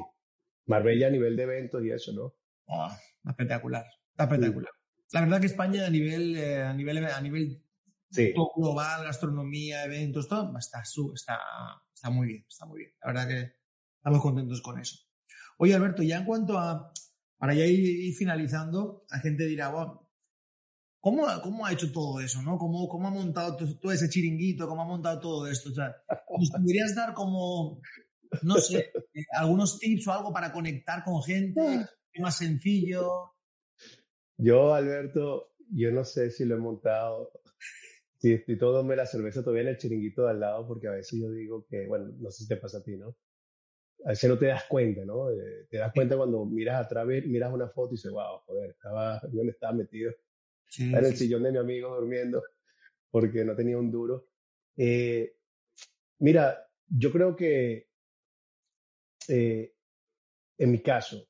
Marbella 0.67 1.07
a 1.07 1.09
nivel 1.09 1.35
de 1.35 1.43
eventos 1.43 1.83
y 1.83 1.91
eso, 1.91 2.13
¿no? 2.13 2.35
Oh, 2.65 2.89
espectacular, 3.27 3.85
está 4.11 4.23
espectacular. 4.25 4.71
La 5.11 5.21
verdad 5.21 5.41
que 5.41 5.47
España 5.47 5.85
a 5.85 5.89
nivel, 5.89 6.37
eh, 6.37 6.61
a 6.61 6.73
nivel, 6.73 7.03
a 7.03 7.19
nivel 7.19 7.61
sí. 8.11 8.33
global, 8.55 9.03
gastronomía, 9.03 9.85
eventos, 9.85 10.27
todo, 10.27 10.57
está, 10.57 10.81
está, 10.81 11.39
está 11.93 12.09
muy 12.09 12.27
bien, 12.27 12.45
está 12.47 12.65
muy 12.65 12.79
bien. 12.79 12.91
La 13.01 13.07
verdad 13.07 13.27
que 13.27 13.53
estamos 13.97 14.21
contentos 14.21 14.61
con 14.61 14.79
eso. 14.79 14.97
Oye, 15.57 15.73
Alberto, 15.73 16.03
ya 16.03 16.17
en 16.17 16.25
cuanto 16.25 16.57
a, 16.57 16.91
para 17.37 17.53
ya 17.53 17.65
ir, 17.65 18.13
finalizando, 18.15 19.05
la 19.09 19.19
gente 19.19 19.45
dirá, 19.45 19.69
wow, 19.69 20.07
¿cómo, 20.99 21.25
¿cómo 21.41 21.65
ha 21.65 21.71
hecho 21.71 21.91
todo 21.91 22.19
eso? 22.19 22.41
¿no? 22.41 22.57
¿Cómo, 22.57 22.87
¿Cómo 22.87 23.07
ha 23.07 23.11
montado 23.11 23.55
todo, 23.55 23.91
ese 23.91 24.09
chiringuito? 24.09 24.67
¿Cómo 24.67 24.81
ha 24.81 24.87
montado 24.87 25.19
todo 25.19 25.47
esto? 25.47 25.69
O 25.69 25.73
sea, 25.73 25.95
¿nos 26.37 26.51
podrías 26.51 26.95
dar 26.95 27.13
como, 27.13 27.81
no 28.41 28.55
sé, 28.57 28.91
eh, 29.13 29.25
algunos 29.33 29.79
tips 29.79 30.07
o 30.07 30.13
algo 30.13 30.33
para 30.33 30.51
conectar 30.51 31.03
con 31.03 31.21
gente? 31.23 31.87
más 32.19 32.37
sencillo? 32.37 33.35
Yo, 34.37 34.73
Alberto, 34.73 35.53
yo 35.69 35.91
no 35.91 36.03
sé 36.03 36.29
si 36.31 36.45
lo 36.45 36.55
he 36.55 36.59
montado 36.59 37.31
Sí, 38.21 38.33
estoy 38.33 38.55
todo 38.55 38.83
me 38.83 38.95
la 38.95 39.07
cerveza 39.07 39.41
todavía 39.41 39.63
en 39.63 39.69
el 39.69 39.77
chiringuito 39.77 40.25
de 40.25 40.29
al 40.29 40.39
lado 40.39 40.67
porque 40.67 40.87
a 40.87 40.91
veces 40.91 41.19
yo 41.19 41.31
digo 41.31 41.65
que, 41.67 41.87
bueno, 41.87 42.13
no 42.19 42.29
sé 42.29 42.43
si 42.43 42.47
te 42.47 42.55
pasa 42.55 42.77
a 42.77 42.83
ti, 42.83 42.95
¿no? 42.95 43.17
A 44.05 44.09
veces 44.09 44.29
no 44.29 44.37
te 44.37 44.45
das 44.45 44.65
cuenta, 44.65 45.03
¿no? 45.03 45.31
Eh, 45.31 45.65
te 45.67 45.77
das 45.77 45.91
cuenta 45.91 46.15
cuando 46.15 46.45
miras 46.45 46.85
atrás, 46.85 47.07
miras 47.07 47.51
una 47.51 47.67
foto 47.69 47.93
y 47.93 47.97
dices, 47.97 48.11
wow, 48.11 48.41
joder, 48.45 48.69
estaba, 48.69 49.19
¿dónde 49.23 49.53
estaba 49.53 49.73
metido? 49.73 50.13
en 50.77 50.95
el 50.95 51.17
sillón 51.17 51.43
de 51.43 51.51
mi 51.51 51.57
amigo 51.57 51.93
durmiendo 51.93 52.43
porque 53.09 53.43
no 53.43 53.55
tenía 53.55 53.77
un 53.77 53.91
duro. 53.91 54.29
Eh, 54.77 55.35
mira, 56.19 56.69
yo 56.87 57.11
creo 57.11 57.35
que 57.35 57.89
eh, 59.27 59.73
en 60.59 60.71
mi 60.71 60.79
caso, 60.83 61.27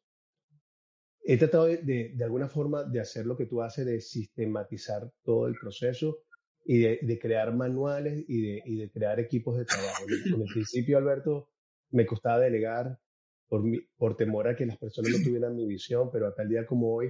he 1.23 1.37
tratado 1.37 1.67
de, 1.67 2.11
de, 2.13 2.23
alguna 2.23 2.49
forma 2.49 2.83
de 2.83 2.99
hacer 2.99 3.25
lo 3.25 3.37
que 3.37 3.45
tú 3.45 3.61
haces, 3.61 3.85
de 3.85 4.01
sistematizar 4.01 5.09
todo 5.23 5.47
el 5.47 5.55
proceso 5.55 6.25
y 6.63 6.79
de, 6.79 7.19
crear 7.19 7.53
manuales 7.53 8.23
y 8.27 8.41
de, 8.41 8.63
y 8.65 8.77
de, 8.77 8.89
crear 8.89 9.19
equipos 9.19 9.57
de 9.57 9.65
trabajo. 9.65 10.03
En 10.07 10.41
el 10.41 10.47
principio, 10.53 10.97
Alberto, 10.97 11.49
me 11.91 12.05
costaba 12.05 12.39
delegar 12.39 12.99
por, 13.47 13.63
por 13.97 14.15
temor 14.15 14.47
a 14.47 14.55
que 14.55 14.65
las 14.65 14.77
personas 14.77 15.11
no 15.11 15.17
tuvieran 15.23 15.55
mi 15.55 15.65
visión, 15.65 16.09
pero 16.11 16.27
hasta 16.27 16.43
el 16.43 16.49
día 16.49 16.65
como 16.65 16.93
hoy, 16.93 17.09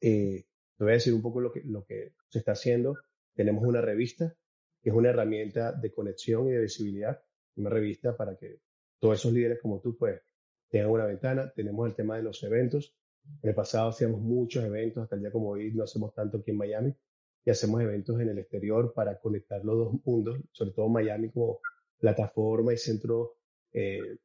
eh, 0.00 0.44
te 0.76 0.84
voy 0.84 0.92
a 0.92 0.94
decir 0.94 1.14
un 1.14 1.22
poco 1.22 1.40
lo 1.40 1.52
que, 1.52 1.62
lo 1.64 1.84
que 1.84 2.14
se 2.28 2.38
está 2.38 2.52
haciendo. 2.52 2.96
Tenemos 3.34 3.64
una 3.64 3.80
revista, 3.80 4.34
que 4.82 4.90
es 4.90 4.96
una 4.96 5.10
herramienta 5.10 5.72
de 5.72 5.92
conexión 5.92 6.48
y 6.48 6.52
de 6.52 6.62
visibilidad, 6.62 7.22
una 7.56 7.70
revista 7.70 8.16
para 8.16 8.36
que 8.36 8.60
todos 8.98 9.20
esos 9.20 9.32
líderes 9.32 9.60
como 9.60 9.80
tú, 9.80 9.96
pues, 9.96 10.20
tengan 10.68 10.90
una 10.90 11.06
ventana. 11.06 11.52
Tenemos 11.54 11.86
el 11.88 11.94
tema 11.94 12.16
de 12.16 12.22
los 12.22 12.42
eventos. 12.42 12.96
En 13.42 13.50
el 13.50 13.54
pasado 13.54 13.90
hacíamos 13.90 14.20
muchos 14.20 14.64
eventos, 14.64 15.04
hasta 15.04 15.16
el 15.16 15.22
día 15.22 15.30
como 15.30 15.50
hoy 15.50 15.72
no 15.72 15.84
hacemos 15.84 16.12
tanto 16.14 16.38
aquí 16.38 16.50
en 16.50 16.56
Miami, 16.56 16.96
y 17.44 17.50
hacemos 17.50 17.80
eventos 17.82 18.20
en 18.20 18.28
el 18.28 18.38
exterior 18.38 18.92
para 18.94 19.18
conectar 19.18 19.64
los 19.64 19.76
dos 19.76 19.94
mundos, 20.04 20.40
sobre 20.52 20.72
todo 20.72 20.88
Miami 20.88 21.30
como 21.30 21.60
plataforma 21.98 22.72
y 22.72 22.76
centro, 22.76 23.36
eh, 23.72 24.18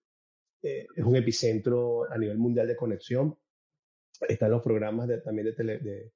eh, 0.61 0.87
es 0.95 1.03
un 1.03 1.15
epicentro 1.15 2.11
a 2.11 2.17
nivel 2.17 2.37
mundial 2.37 2.67
de 2.67 2.75
conexión. 2.75 3.37
Están 4.27 4.51
los 4.51 4.61
programas 4.61 5.07
de, 5.07 5.21
también 5.21 5.53
de, 5.55 6.11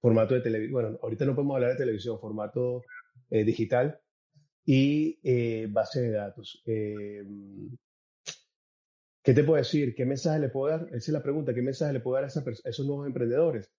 formato 0.00 0.34
de 0.34 0.40
televisión, 0.40 0.72
bueno, 0.72 0.98
ahorita 1.02 1.24
no 1.24 1.34
podemos 1.34 1.56
hablar 1.56 1.72
de 1.72 1.78
televisión, 1.78 2.20
formato 2.20 2.82
eh, 3.30 3.44
digital 3.44 4.00
y 4.64 5.66
base 5.68 6.02
de 6.02 6.10
datos. 6.10 6.62
¿Qué 9.24 9.32
te 9.32 9.42
puedo 9.42 9.56
decir? 9.56 9.94
¿Qué 9.94 10.04
mensaje 10.04 10.38
le 10.38 10.48
puedo 10.48 10.76
dar? 10.76 10.86
Esa 10.88 10.96
es 10.96 11.08
la 11.08 11.22
pregunta. 11.22 11.54
¿Qué 11.54 11.62
mensaje 11.62 11.92
le 11.92 12.00
puedo 12.00 12.14
dar 12.16 12.24
a 12.24 12.28
esos 12.28 12.86
nuevos 12.86 13.06
emprendedores? 13.06 13.70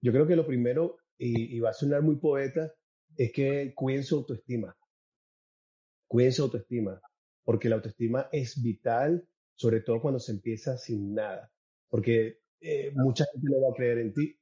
Yo 0.00 0.12
creo 0.12 0.26
que 0.26 0.36
lo 0.36 0.46
primero 0.46 0.98
y, 1.24 1.60
va 1.60 1.70
a 1.70 1.74
sonar 1.74 2.02
muy 2.02 2.16
poeta, 2.16 2.72
es 3.16 3.32
que 3.32 3.72
cuiden 3.74 4.02
su 4.02 4.16
autoestima. 4.16 4.76
Cuiden 6.08 6.32
su 6.32 6.42
autoestima, 6.42 7.00
porque 7.44 7.68
la 7.68 7.76
autoestima 7.76 8.28
es 8.32 8.60
vital, 8.60 9.26
sobre 9.54 9.80
todo 9.80 10.00
cuando 10.00 10.18
se 10.18 10.32
empieza 10.32 10.76
sin 10.76 11.14
nada. 11.14 11.50
Porque 11.88 12.40
eh, 12.60 12.90
mucha 12.94 13.24
gente 13.32 13.48
no 13.50 13.62
va 13.62 13.72
a 13.72 13.76
creer 13.76 13.98
en 13.98 14.12
ti, 14.12 14.36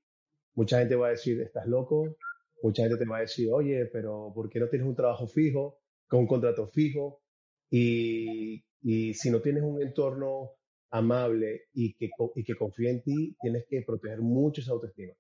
mucha 0.55 0.79
gente 0.79 0.97
va 0.97 1.09
a 1.09 1.11
decir, 1.11 1.41
estás 1.43 1.67
loco, 1.67 2.17
mucha 2.63 2.83
gente 2.83 2.99
te 2.99 3.05
va 3.05 3.19
a 3.19 3.23
decir, 3.23 3.49
oye, 3.53 3.87
pero 3.87 4.33
¿por 4.35 4.49
qué 4.49 4.59
no 4.59 4.69
tienes 4.69 4.89
un 4.89 4.97
trabajo 4.97 5.27
fijo, 5.27 5.81
con 6.09 6.21
un 6.21 6.27
contrato 6.27 6.67
fijo? 6.69 7.23
Y, 7.71 8.65
y 8.81 9.15
si 9.15 9.31
no 9.31 9.41
tienes 9.43 9.63
un 9.63 9.83
entorno 9.83 10.53
amable 10.91 11.67
y 11.75 11.95
que, 11.95 12.09
y 12.35 12.43
que 12.43 12.57
confíe 12.57 12.91
en 12.91 13.03
ti, 13.03 13.37
tienes 13.41 13.67
que 13.69 13.83
proteger 13.83 14.21
mucho 14.21 14.63
esa 14.63 14.73
autoestima. 14.73 15.13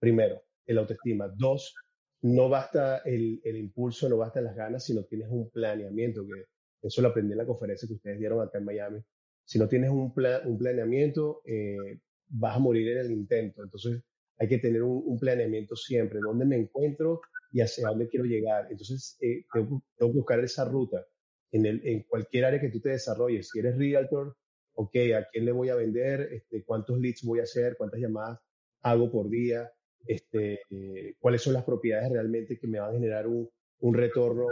Primero 0.00 0.47
el 0.68 0.78
autoestima. 0.78 1.28
Dos, 1.36 1.74
no 2.22 2.48
basta 2.48 2.98
el, 2.98 3.40
el, 3.42 3.56
impulso, 3.56 4.08
no 4.08 4.18
basta 4.18 4.40
las 4.40 4.54
ganas, 4.54 4.84
si 4.84 4.94
no 4.94 5.04
tienes 5.04 5.28
un 5.30 5.50
planeamiento, 5.50 6.24
que 6.24 6.44
eso 6.82 7.02
lo 7.02 7.08
aprendí 7.08 7.32
en 7.32 7.38
la 7.38 7.46
conferencia 7.46 7.88
que 7.88 7.94
ustedes 7.94 8.18
dieron 8.18 8.40
acá 8.40 8.58
en 8.58 8.64
Miami. 8.64 9.00
Si 9.44 9.58
no 9.58 9.66
tienes 9.66 9.90
un, 9.90 10.12
un 10.44 10.58
planeamiento, 10.58 11.42
eh, 11.44 12.00
vas 12.28 12.56
a 12.56 12.58
morir 12.58 12.88
en 12.88 12.98
el 12.98 13.10
intento. 13.10 13.62
Entonces, 13.62 14.02
hay 14.38 14.48
que 14.48 14.58
tener 14.58 14.82
un, 14.82 15.18
planeamiento 15.18 15.74
siempre, 15.74 16.20
dónde 16.20 16.44
me 16.44 16.56
encuentro 16.56 17.20
y 17.50 17.60
hacia 17.60 17.88
dónde 17.88 18.08
quiero 18.08 18.26
llegar. 18.26 18.68
Entonces, 18.70 19.16
eh, 19.20 19.44
tengo, 19.52 19.82
que 19.98 20.04
buscar 20.04 20.40
esa 20.40 20.64
ruta 20.64 21.04
en, 21.50 21.66
el, 21.66 21.80
en 21.84 22.02
cualquier 22.04 22.44
área 22.44 22.60
que 22.60 22.68
tú 22.68 22.80
te 22.80 22.90
desarrolles. 22.90 23.48
Si 23.48 23.58
eres 23.58 23.76
realtor, 23.76 24.36
ok, 24.74 24.94
¿a 25.16 25.28
quién 25.32 25.44
le 25.44 25.52
voy 25.52 25.70
a 25.70 25.74
vender? 25.74 26.28
Este, 26.32 26.62
¿Cuántos 26.64 27.00
leads 27.00 27.22
voy 27.24 27.40
a 27.40 27.44
hacer? 27.44 27.76
¿Cuántas 27.76 28.00
llamadas 28.00 28.38
hago 28.82 29.10
por 29.10 29.28
día? 29.28 29.72
Este, 30.06 30.60
eh, 30.70 31.14
¿Cuáles 31.18 31.42
son 31.42 31.52
las 31.54 31.64
propiedades 31.64 32.10
realmente 32.10 32.58
que 32.58 32.66
me 32.66 32.80
van 32.80 32.90
a 32.90 32.94
generar 32.94 33.26
un, 33.26 33.48
un 33.80 33.94
retorno, 33.94 34.46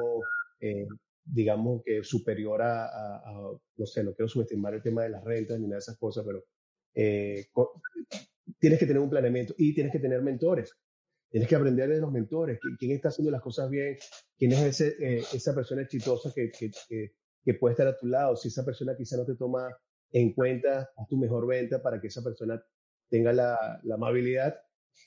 eh, 0.60 0.86
digamos 1.24 1.82
que 1.84 2.02
superior 2.04 2.62
a, 2.62 2.86
a, 2.86 3.52
no 3.76 3.86
sé, 3.86 4.04
no 4.04 4.14
quiero 4.14 4.28
subestimar 4.28 4.74
el 4.74 4.82
tema 4.82 5.02
de 5.02 5.10
las 5.10 5.24
rentas 5.24 5.58
ni 5.58 5.66
nada 5.66 5.76
de 5.76 5.80
esas 5.80 5.98
cosas, 5.98 6.24
pero 6.24 6.44
eh, 6.94 7.46
tienes 8.58 8.78
que 8.78 8.86
tener 8.86 9.00
un 9.00 9.10
planeamiento 9.10 9.54
y 9.58 9.74
tienes 9.74 9.92
que 9.92 9.98
tener 9.98 10.22
mentores. 10.22 10.72
Tienes 11.28 11.48
que 11.48 11.56
aprender 11.56 11.88
de 11.88 12.00
los 12.00 12.12
mentores, 12.12 12.58
quién 12.78 12.92
está 12.92 13.08
haciendo 13.08 13.32
las 13.32 13.42
cosas 13.42 13.68
bien, 13.68 13.96
quién 14.38 14.52
es 14.52 14.80
ese, 14.80 14.96
eh, 15.00 15.24
esa 15.34 15.54
persona 15.54 15.82
exitosa 15.82 16.32
que, 16.32 16.50
que, 16.50 16.70
que, 17.44 17.54
puede 17.54 17.72
estar 17.72 17.88
a 17.88 17.96
tu 17.96 18.06
lado. 18.06 18.36
Si 18.36 18.48
esa 18.48 18.64
persona 18.64 18.96
quizá 18.96 19.16
no 19.16 19.26
te 19.26 19.34
toma 19.34 19.76
en 20.12 20.32
cuenta, 20.32 20.88
haz 20.96 21.08
tu 21.08 21.16
mejor 21.16 21.46
venta 21.46 21.82
para 21.82 22.00
que 22.00 22.06
esa 22.06 22.22
persona 22.22 22.62
tenga 23.10 23.32
la, 23.32 23.80
la 23.82 23.96
amabilidad 23.96 24.56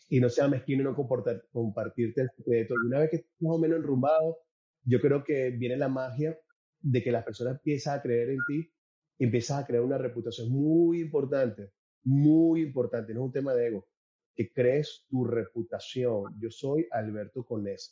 y 0.09 0.19
no 0.19 0.29
sea 0.29 0.47
mezquino 0.47 0.83
no 0.83 0.95
comportar, 0.95 1.43
compartirte 1.51 2.21
el 2.21 2.29
secreto. 2.35 2.75
Y 2.75 2.87
una 2.87 2.99
vez 2.99 3.09
que 3.09 3.15
estés 3.17 3.41
más 3.41 3.55
o 3.55 3.59
menos 3.59 3.79
enrumbado, 3.79 4.39
yo 4.83 4.99
creo 5.01 5.23
que 5.23 5.51
viene 5.51 5.77
la 5.77 5.89
magia 5.89 6.37
de 6.81 7.03
que 7.03 7.11
las 7.11 7.23
personas 7.23 7.55
empiezan 7.55 7.99
a 7.99 8.01
creer 8.01 8.29
en 8.29 8.39
ti 8.47 8.71
empiezas 9.19 9.61
a 9.61 9.67
crear 9.67 9.83
una 9.83 9.97
reputación 9.97 10.49
muy 10.49 11.01
importante 11.01 11.73
muy 12.03 12.61
importante, 12.61 13.13
no 13.13 13.21
es 13.21 13.25
un 13.27 13.31
tema 13.31 13.53
de 13.53 13.67
ego, 13.67 13.87
que 14.35 14.51
crees 14.51 15.05
tu 15.09 15.25
reputación. 15.25 16.23
Yo 16.39 16.49
soy 16.49 16.87
Alberto 16.91 17.43
Conesa. 17.45 17.91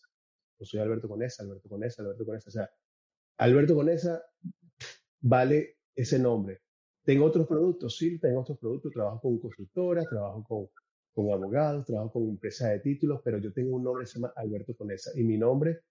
Yo 0.59 0.65
soy 0.65 0.79
Alberto 0.79 1.07
Conesa, 1.07 1.43
Alberto 1.43 1.69
Conesa, 1.69 2.01
Alberto 2.01 2.25
Conesa. 2.25 2.49
O 2.49 2.51
sea, 2.51 2.69
Alberto 3.37 3.75
Conesa 3.75 4.23
vale 5.21 5.77
ese 5.95 6.19
nombre. 6.19 6.61
¿Tengo 7.03 7.25
otros 7.25 7.47
productos? 7.47 7.97
Sí, 7.97 8.19
tengo 8.19 8.41
otros 8.41 8.57
productos. 8.57 8.93
Trabajo 8.93 9.21
con 9.21 9.39
consultoras, 9.39 10.05
trabajo 10.09 10.43
con, 10.43 10.69
con 11.17 11.31
abogados, 11.31 11.85
trabajo 11.85 12.13
con 12.13 12.29
empresas 12.29 12.69
de 12.69 12.79
títulos, 12.79 13.21
pero 13.23 13.39
yo 13.39 13.51
tengo 13.51 13.75
un 13.75 13.83
nombre 13.83 14.03
que 14.03 14.11
se 14.11 14.19
llama 14.19 14.33
Alberto 14.35 14.75
Conesa. 14.75 15.11
Y 15.15 15.23
mi 15.23 15.37
nombre 15.37 15.81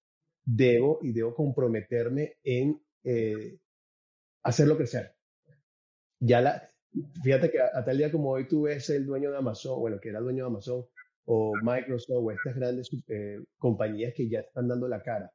debo 0.45 1.01
y 1.03 1.13
debo 1.13 1.35
comprometerme 1.35 2.37
en 2.45 2.81
eh, 3.03 3.59
hacerlo 4.43 4.77
crecer. 4.77 5.15
Ya 6.21 6.41
la, 6.41 6.69
Fíjate 7.23 7.51
que 7.51 7.61
a, 7.61 7.85
tal 7.85 7.99
día 7.99 8.11
como 8.11 8.31
hoy 8.31 8.49
tú 8.49 8.63
ves 8.63 8.89
el 8.91 9.05
dueño 9.05 9.31
de 9.31 9.37
Amazon, 9.37 9.79
bueno, 9.79 10.01
que 10.01 10.09
era 10.09 10.19
el 10.19 10.25
dueño 10.25 10.45
de 10.45 10.51
Amazon, 10.51 10.87
o 11.27 11.53
Microsoft, 11.63 12.11
o 12.11 12.31
estas 12.31 12.55
grandes 12.55 12.89
eh, 13.09 13.39
compañías 13.59 14.15
que 14.15 14.29
ya 14.29 14.41
están 14.41 14.69
dando 14.69 14.89
la 14.89 15.03
cara. 15.03 15.31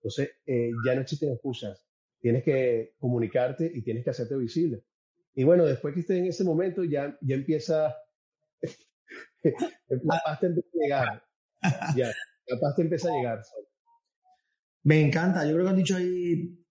Entonces, 0.00 0.30
eh, 0.46 0.70
ya 0.84 0.94
no 0.94 1.02
existen 1.02 1.32
excusas. 1.32 1.86
Tienes 2.20 2.42
que 2.42 2.94
comunicarte 2.98 3.70
y 3.72 3.82
tienes 3.82 4.04
que 4.04 4.10
hacerte 4.10 4.36
visible. 4.36 4.82
Y 5.34 5.44
bueno, 5.44 5.64
después 5.64 5.94
que 5.94 6.00
estés 6.00 6.18
en 6.18 6.26
ese 6.26 6.44
momento, 6.44 6.84
ya, 6.84 7.16
ya 7.20 7.36
empieza, 7.36 7.96
la 9.42 10.20
pasta 10.24 10.46
empieza 10.46 10.68
a 10.68 10.82
llegar. 10.82 11.24
Ya, 11.96 12.06
la 12.46 12.60
pasta 12.60 12.82
empieza 12.82 13.08
a 13.08 13.12
llegar. 13.12 13.42
Me 14.84 15.00
encanta. 15.00 15.44
Yo 15.44 15.52
creo 15.52 15.64
que 15.64 15.70
han 15.70 15.76
dicho 15.76 15.96
ahí 15.96 16.64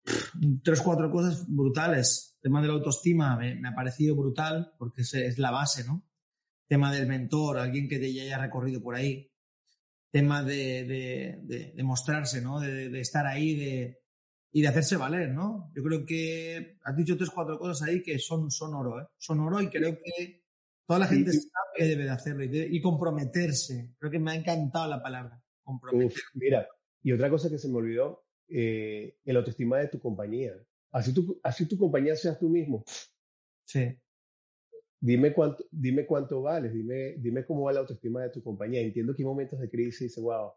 tres, 0.64 0.82
cuatro 0.82 1.12
cosas 1.12 1.46
brutales. 1.48 2.36
El 2.38 2.50
tema 2.50 2.62
de 2.62 2.68
la 2.68 2.74
autoestima 2.74 3.38
me, 3.38 3.68
ha 3.68 3.76
parecido 3.76 4.16
brutal 4.16 4.74
porque 4.78 5.02
es, 5.02 5.14
es, 5.14 5.38
la 5.38 5.52
base, 5.52 5.84
¿no? 5.86 6.06
Tema 6.68 6.94
del 6.94 7.08
mentor, 7.08 7.58
alguien 7.58 7.88
que 7.88 8.14
ya 8.14 8.24
haya 8.24 8.38
recorrido 8.38 8.82
por 8.82 8.96
ahí. 8.96 9.32
Tema 10.12 10.44
de, 10.44 11.74
de, 11.76 11.84
mostrarse, 11.84 12.42
¿no? 12.42 12.60
De, 12.60 13.00
estar 13.00 13.26
ahí 13.28 13.56
de, 13.56 14.00
y 14.52 14.62
de 14.62 14.68
hacerse 14.68 14.96
valer, 14.96 15.32
¿no? 15.32 15.72
Yo 15.76 15.84
creo 15.84 16.06
que 16.06 16.78
has 16.84 16.96
dicho 16.96 17.18
tres, 17.18 17.30
cuatro 17.30 17.60
cosas 17.60 17.88
ahí 17.88 18.02
que 18.02 18.18
son, 18.20 18.50
son 18.50 18.74
oro, 18.74 19.02
¿eh? 19.02 19.06
Son 19.18 19.40
oro 19.40 19.62
y 19.62 19.70
creo 19.70 19.98
que 19.98 20.47
toda 20.88 21.00
la 21.00 21.08
gente 21.08 21.32
sabe 21.34 21.67
que 21.76 21.84
debe 21.84 22.04
de 22.06 22.10
hacerlo 22.10 22.43
y, 22.45 22.82
comprometerse. 22.82 23.93
Creo 24.00 24.12
que 24.12 24.19
me 24.19 24.32
ha 24.32 24.36
encantado 24.36 24.89
la 24.89 25.04
palabra, 25.04 25.43
comprometerse. 25.63 26.21
mira, 26.34 26.67
y 27.04 27.12
otra 27.12 27.30
cosa 27.30 27.50
que 27.50 27.60
se 27.60 27.67
me 27.67 27.76
olvidó, 27.76 28.26
eh, 28.47 29.17
el 29.26 29.38
autoestima 29.38 29.80
de 29.80 29.89
tu 29.89 30.00
compañía. 30.00 30.54
Así 30.91 31.13
tu, 31.13 31.39
así 31.43 31.67
tu 31.67 31.78
compañía 31.78 32.15
seas 32.15 32.39
tú 32.39 32.50
mismo. 32.50 32.84
Sí. 33.65 34.00
Dime 35.00 35.34
cuánto, 35.34 35.65
dime 35.69 36.06
cuánto 36.06 36.41
vales, 36.41 36.73
dime, 36.73 37.15
dime 37.17 37.45
cómo 37.45 37.63
va 37.63 37.73
la 37.73 37.82
autoestima 37.82 38.23
de 38.23 38.30
tu 38.30 38.41
compañía. 38.41 38.82
Entiendo 38.82 39.13
que 39.13 39.21
hay 39.21 39.28
momentos 39.28 39.60
de 39.60 39.69
crisis 39.69 40.02
y 40.02 40.04
dices, 40.06 40.23
wow, 40.23 40.54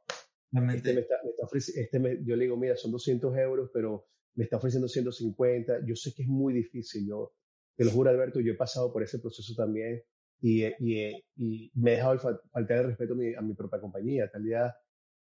este 0.52 0.94
me 0.94 1.00
está, 1.00 1.16
me 1.24 1.30
está 1.30 1.80
este 1.80 2.24
yo 2.24 2.36
le 2.36 2.44
digo, 2.44 2.56
mira, 2.56 2.76
son 2.76 2.92
200 2.92 3.36
euros, 3.36 3.70
pero 3.74 4.06
me 4.36 4.44
está 4.44 4.56
ofreciendo 4.56 4.88
150. 4.88 5.84
Yo 5.84 5.96
sé 5.96 6.14
que 6.14 6.22
es 6.22 6.28
muy 6.28 6.54
difícil. 6.54 7.06
Yo 7.06 7.34
te 7.76 7.84
lo 7.84 7.90
juro, 7.90 8.10
Alberto, 8.10 8.40
yo 8.40 8.52
he 8.52 8.56
pasado 8.56 8.92
por 8.92 9.02
ese 9.02 9.18
proceso 9.18 9.54
también 9.54 10.02
y, 10.40 10.64
y, 10.64 11.24
y 11.36 11.70
me 11.74 11.92
he 11.92 11.96
dejado 11.96 12.40
faltar 12.52 12.78
el 12.78 12.86
respeto 12.86 13.12
a 13.14 13.16
mi, 13.16 13.34
a 13.34 13.40
mi 13.40 13.54
propia 13.54 13.80
compañía. 13.80 14.30
Tal 14.30 14.44
día 14.44 14.74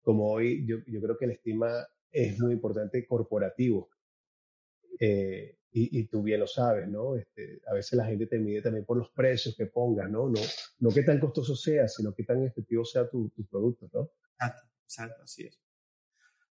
como 0.03 0.31
hoy, 0.31 0.67
yo, 0.67 0.79
yo 0.87 1.01
creo 1.01 1.17
que 1.17 1.27
la 1.27 1.33
estima 1.33 1.87
es 2.11 2.39
muy 2.41 2.53
importante 2.53 3.07
corporativo. 3.07 3.91
Eh, 5.01 5.59
y, 5.77 6.07
tú 6.07 6.23
bien 6.23 6.39
lo 6.39 6.47
sabes, 6.47 6.89
¿no? 6.89 7.17
Este, 7.17 7.61
a 7.67 7.75
veces 7.75 7.95
la 7.95 8.07
gente 8.07 8.29
te 8.29 8.39
mide 8.39 8.63
también 8.63 8.85
por 8.85 8.97
los 8.97 9.11
precios 9.11 9.57
que 9.57 9.67
pongas, 9.67 10.09
¿no? 10.09 10.29
No, 10.29 10.41
no 10.79 10.91
qué 10.91 11.03
tan 11.03 11.19
costoso 11.19 11.57
sea, 11.57 11.89
sino 11.89 12.15
qué 12.15 12.23
tan 12.23 12.45
efectivo 12.45 12.85
sea 12.85 13.11
tu, 13.11 13.29
tu 13.31 13.45
producto, 13.47 13.91
¿no? 13.93 14.13
Exacto, 14.35 14.63
exacto, 14.85 15.23
así 15.25 15.47
es. 15.47 15.61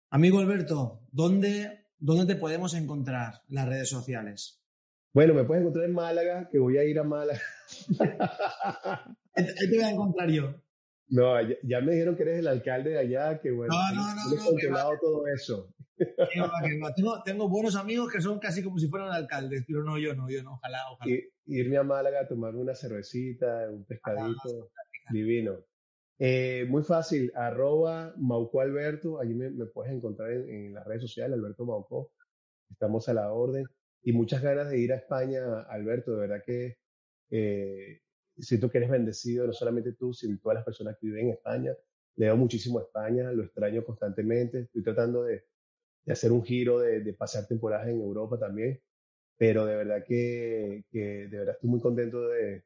Amigo 0.09 0.39
Alberto, 0.39 1.07
¿dónde, 1.13 1.85
¿dónde 1.97 2.33
te 2.33 2.37
podemos 2.37 2.73
encontrar 2.73 3.35
en 3.47 3.55
las 3.55 3.69
redes 3.69 3.87
sociales? 3.87 4.64
Bueno, 5.15 5.33
me 5.33 5.45
puedes 5.45 5.61
encontrar 5.61 5.85
en 5.85 5.93
Málaga, 5.93 6.49
que 6.51 6.59
voy 6.59 6.77
a 6.77 6.83
ir 6.83 6.99
a 6.99 7.03
Málaga. 7.05 7.39
Ahí 9.33 9.69
te 9.69 9.75
voy 9.77 9.85
a 9.85 9.89
encontrar 9.89 10.29
yo. 10.29 10.53
No, 11.07 11.35
ya, 11.63 11.79
me 11.79 11.93
dijeron 11.93 12.17
que 12.17 12.23
eres 12.23 12.39
el 12.39 12.47
alcalde 12.49 12.89
de 12.89 12.99
allá, 12.99 13.39
que 13.39 13.49
bueno, 13.49 13.73
no, 13.73 13.95
no, 13.95 14.35
no, 14.35 14.45
controlado 14.45 14.91
todo 14.99 15.25
eso. 15.27 15.73
Tengo, 15.95 17.23
tengo, 17.23 17.47
buenos 17.47 17.77
amigos 17.77 18.11
que 18.11 18.19
son 18.19 18.39
casi 18.39 18.61
como 18.61 18.77
si 18.77 18.89
fueran 18.89 19.09
alcaldes, 19.09 19.63
pero 19.65 19.85
no, 19.85 19.97
yo 19.97 20.13
no, 20.15 20.29
yo 20.29 20.43
no, 20.43 20.55
ojalá, 20.55 20.79
ojalá. 20.91 21.15
irme 21.45 21.77
a 21.77 21.83
Málaga 21.83 22.19
a 22.23 22.27
tomar 22.27 22.53
una 22.53 22.75
cervecita, 22.75 23.69
un 23.71 23.85
pescadito, 23.85 24.71
divino. 25.11 25.63
Eh, 26.19 26.65
muy 26.67 26.83
fácil, 26.83 27.31
arroba 27.35 28.13
Mauco 28.17 28.59
Alberto, 28.59 29.21
allí 29.21 29.33
me, 29.33 29.49
puedes 29.67 29.93
encontrar 29.93 30.33
en, 30.33 30.73
las 30.73 30.85
redes 30.85 31.03
sociales, 31.03 31.39
Alberto 31.39 31.65
Mauco, 31.65 32.11
estamos 32.69 33.07
a 33.07 33.13
la 33.13 33.31
orden. 33.31 33.65
Y 34.05 34.13
muchas 34.13 34.43
ganas 34.43 34.69
de 34.69 34.77
ir 34.77 34.93
a 34.93 34.97
España, 34.97 35.61
Alberto, 35.61 36.11
de 36.11 36.27
verdad 36.27 36.43
que 36.45 36.77
eh, 37.31 38.01
siento 38.37 38.69
que 38.69 38.77
eres 38.77 38.91
bendecido, 38.91 39.47
no 39.47 39.53
solamente 39.53 39.93
tú, 39.93 40.13
sino 40.13 40.37
todas 40.37 40.57
las 40.57 40.63
personas 40.63 40.95
que 41.01 41.07
viven 41.07 41.29
en 41.29 41.33
España. 41.33 41.71
Le 42.15 42.27
doy 42.27 42.37
muchísimo 42.37 42.77
a 42.77 42.83
España, 42.83 43.31
lo 43.31 43.43
extraño 43.43 43.83
constantemente. 43.83 44.59
Estoy 44.59 44.83
tratando 44.83 45.23
de, 45.23 45.45
de 46.03 46.13
hacer 46.13 46.31
un 46.31 46.43
giro, 46.43 46.81
de, 46.81 47.01
de, 47.01 47.13
pasar 47.13 47.47
temporadas 47.47 47.87
en 47.87 47.99
Europa 47.99 48.37
también. 48.37 48.79
Pero 49.37 49.65
de 49.65 49.75
verdad 49.75 50.03
que, 50.07 50.85
que 50.91 51.27
de 51.27 51.37
verdad 51.39 51.55
estoy 51.55 51.71
muy 51.71 51.81
contento 51.81 52.27
de, 52.27 52.63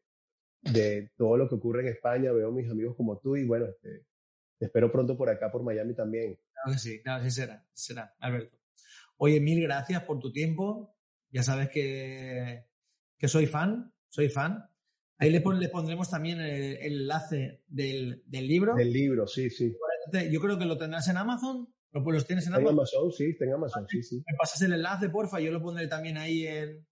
de, 0.73 1.09
todo 1.15 1.37
lo 1.37 1.47
que 1.47 1.55
ocurre 1.55 1.83
en 1.83 1.87
España. 1.87 2.33
Veo 2.33 2.49
a 2.49 2.51
mis 2.51 2.69
amigos 2.69 2.97
como 2.97 3.17
tú 3.17 3.37
y 3.37 3.47
bueno, 3.47 3.65
este, 3.67 4.05
te 4.57 4.65
espero 4.65 4.91
pronto 4.91 5.17
por 5.17 5.29
acá, 5.29 5.49
por 5.49 5.63
Miami 5.63 5.95
también. 5.95 6.37
Claro 6.51 6.73
que 6.73 6.79
sí, 6.79 7.01
claro, 7.01 7.23
sí 7.23 7.31
será, 7.31 7.65
será, 7.71 8.13
Alberto. 8.19 8.59
Oye, 9.15 9.39
mil 9.39 9.63
gracias 9.63 10.03
por 10.03 10.19
tu 10.19 10.33
tiempo. 10.33 10.98
Ya 11.31 11.43
sabes 11.43 11.69
que, 11.69 12.65
que 13.17 13.27
soy 13.27 13.45
fan, 13.45 13.93
soy 14.07 14.29
fan. 14.29 14.69
Ahí 15.17 15.29
le, 15.29 15.41
pondremos 15.41 16.09
también 16.09 16.39
el, 16.39 16.77
enlace 16.77 17.63
del, 17.67 18.23
libro. 18.31 18.73
Del 18.75 18.91
libro, 18.91 19.27
sí, 19.27 19.49
sí. 19.49 19.75
Yo 20.31 20.39
creo 20.39 20.57
que 20.57 20.65
lo 20.65 20.77
tendrás 20.77 21.09
en 21.09 21.17
Amazon. 21.17 21.67
¿Lo, 21.91 21.99
¿Los 22.11 22.25
tienes 22.25 22.47
en 22.47 22.53
Amazon? 22.53 22.67
En 22.67 22.79
Amazon, 22.79 23.11
sí, 23.11 23.35
en 23.37 23.53
Amazon, 23.53 23.85
sí, 23.89 24.01
sí. 24.01 24.15
Me 24.17 24.37
pasas 24.37 24.61
el 24.61 24.73
enlace, 24.73 25.09
porfa, 25.09 25.41
yo 25.41 25.51
lo 25.51 25.61
pondré 25.61 25.87
también 25.87 26.17
ahí 26.17 26.47
en, 26.47 26.87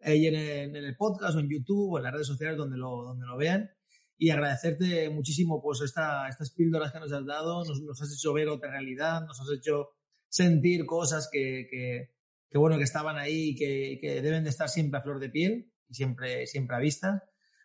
en, 0.00 0.76
el 0.76 0.96
podcast 0.96 1.36
o 1.36 1.40
en 1.40 1.48
YouTube 1.48 1.92
o 1.92 1.98
en 1.98 2.04
las 2.04 2.12
redes 2.12 2.26
sociales 2.26 2.58
donde 2.58 2.76
lo, 2.76 3.02
donde 3.02 3.26
lo 3.26 3.36
vean. 3.36 3.70
Y 4.18 4.30
agradecerte 4.30 5.10
muchísimo 5.10 5.60
pues 5.62 5.80
esta, 5.80 6.28
estas 6.28 6.50
píldoras 6.50 6.92
que 6.92 7.00
nos 7.00 7.12
has 7.12 7.24
dado, 7.24 7.64
nos, 7.64 8.02
has 8.02 8.12
hecho 8.12 8.32
ver 8.32 8.48
otra 8.48 8.70
realidad, 8.70 9.22
nos 9.26 9.40
has 9.40 9.50
hecho 9.50 9.90
sentir 10.28 10.86
cosas 10.86 11.28
que, 11.32 11.66
que, 11.70 12.10
bueno, 12.58 12.76
que 12.78 12.84
estaban 12.84 13.16
ahí 13.16 13.50
y 13.50 13.54
que, 13.54 13.98
que, 14.00 14.22
deben 14.22 14.44
de 14.44 14.50
estar 14.50 14.68
siempre 14.68 14.98
a 14.98 15.02
flor 15.02 15.18
de 15.20 15.30
piel 15.30 15.72
y 15.88 15.94
siempre, 15.94 16.46
siempre 16.46 16.76
a 16.76 16.80
vista. 16.80 17.24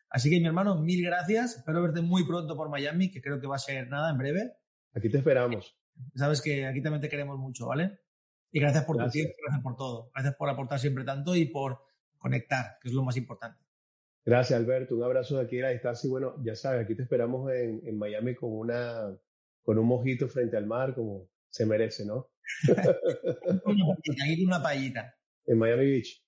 Así 0.09 0.29
que, 0.29 0.39
mi 0.39 0.47
hermano, 0.47 0.81
mil 0.81 1.03
gracias. 1.03 1.57
Espero 1.57 1.81
verte 1.81 2.01
muy 2.01 2.25
pronto 2.25 2.55
por 2.55 2.69
Miami, 2.69 3.11
que 3.11 3.21
creo 3.21 3.39
que 3.39 3.47
va 3.47 3.55
a 3.55 3.59
ser 3.59 3.89
nada 3.89 4.11
en 4.11 4.17
breve. 4.17 4.53
Aquí 4.93 5.09
te 5.09 5.17
esperamos. 5.17 5.77
Sabes 6.15 6.41
que 6.41 6.65
aquí 6.65 6.81
también 6.81 7.01
te 7.01 7.09
queremos 7.09 7.37
mucho, 7.37 7.67
¿vale? 7.67 7.99
Y 8.51 8.59
gracias 8.59 8.85
por 8.85 8.97
tu 8.97 9.09
tiempo, 9.09 9.33
gracias 9.43 9.63
por 9.63 9.75
todo. 9.75 10.11
Gracias 10.13 10.35
por 10.35 10.49
aportar 10.49 10.79
siempre 10.79 11.03
tanto 11.03 11.35
y 11.35 11.45
por 11.45 11.81
conectar, 12.17 12.77
que 12.81 12.89
es 12.89 12.93
lo 12.93 13.03
más 13.03 13.17
importante. 13.17 13.63
Gracias, 14.25 14.59
Alberto. 14.59 14.95
Un 14.95 15.03
abrazo 15.03 15.37
de 15.37 15.45
aquí 15.45 15.59
a 15.59 15.63
la 15.63 15.69
distancia. 15.69 16.07
Y 16.07 16.11
bueno, 16.11 16.35
ya 16.43 16.55
sabes, 16.55 16.83
aquí 16.83 16.95
te 16.95 17.03
esperamos 17.03 17.51
en, 17.51 17.81
en 17.85 17.97
Miami 17.97 18.35
con, 18.35 18.51
una, 18.51 19.17
con 19.61 19.77
un 19.77 19.85
mojito 19.85 20.27
frente 20.27 20.57
al 20.57 20.65
mar, 20.65 20.95
como 20.95 21.29
se 21.49 21.65
merece, 21.65 22.05
¿no? 22.05 22.29
Aquí 24.23 24.45
una 24.45 24.61
payita. 24.61 25.15
En 25.45 25.57
Miami 25.57 25.85
Beach. 25.85 26.23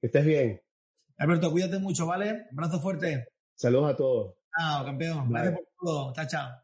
Que 0.00 0.06
estés 0.06 0.24
bien. 0.24 0.60
Alberto, 1.18 1.50
cuídate 1.50 1.78
mucho, 1.78 2.06
¿vale? 2.06 2.46
Un 2.50 2.58
abrazo 2.58 2.80
fuerte. 2.80 3.28
Saludos 3.54 3.92
a 3.92 3.96
todos. 3.96 4.34
Chao, 4.58 4.84
campeón. 4.84 5.30
Gracias 5.30 5.54
por 5.54 5.64
todo. 5.78 6.12
Chao, 6.12 6.26
chao. 6.26 6.63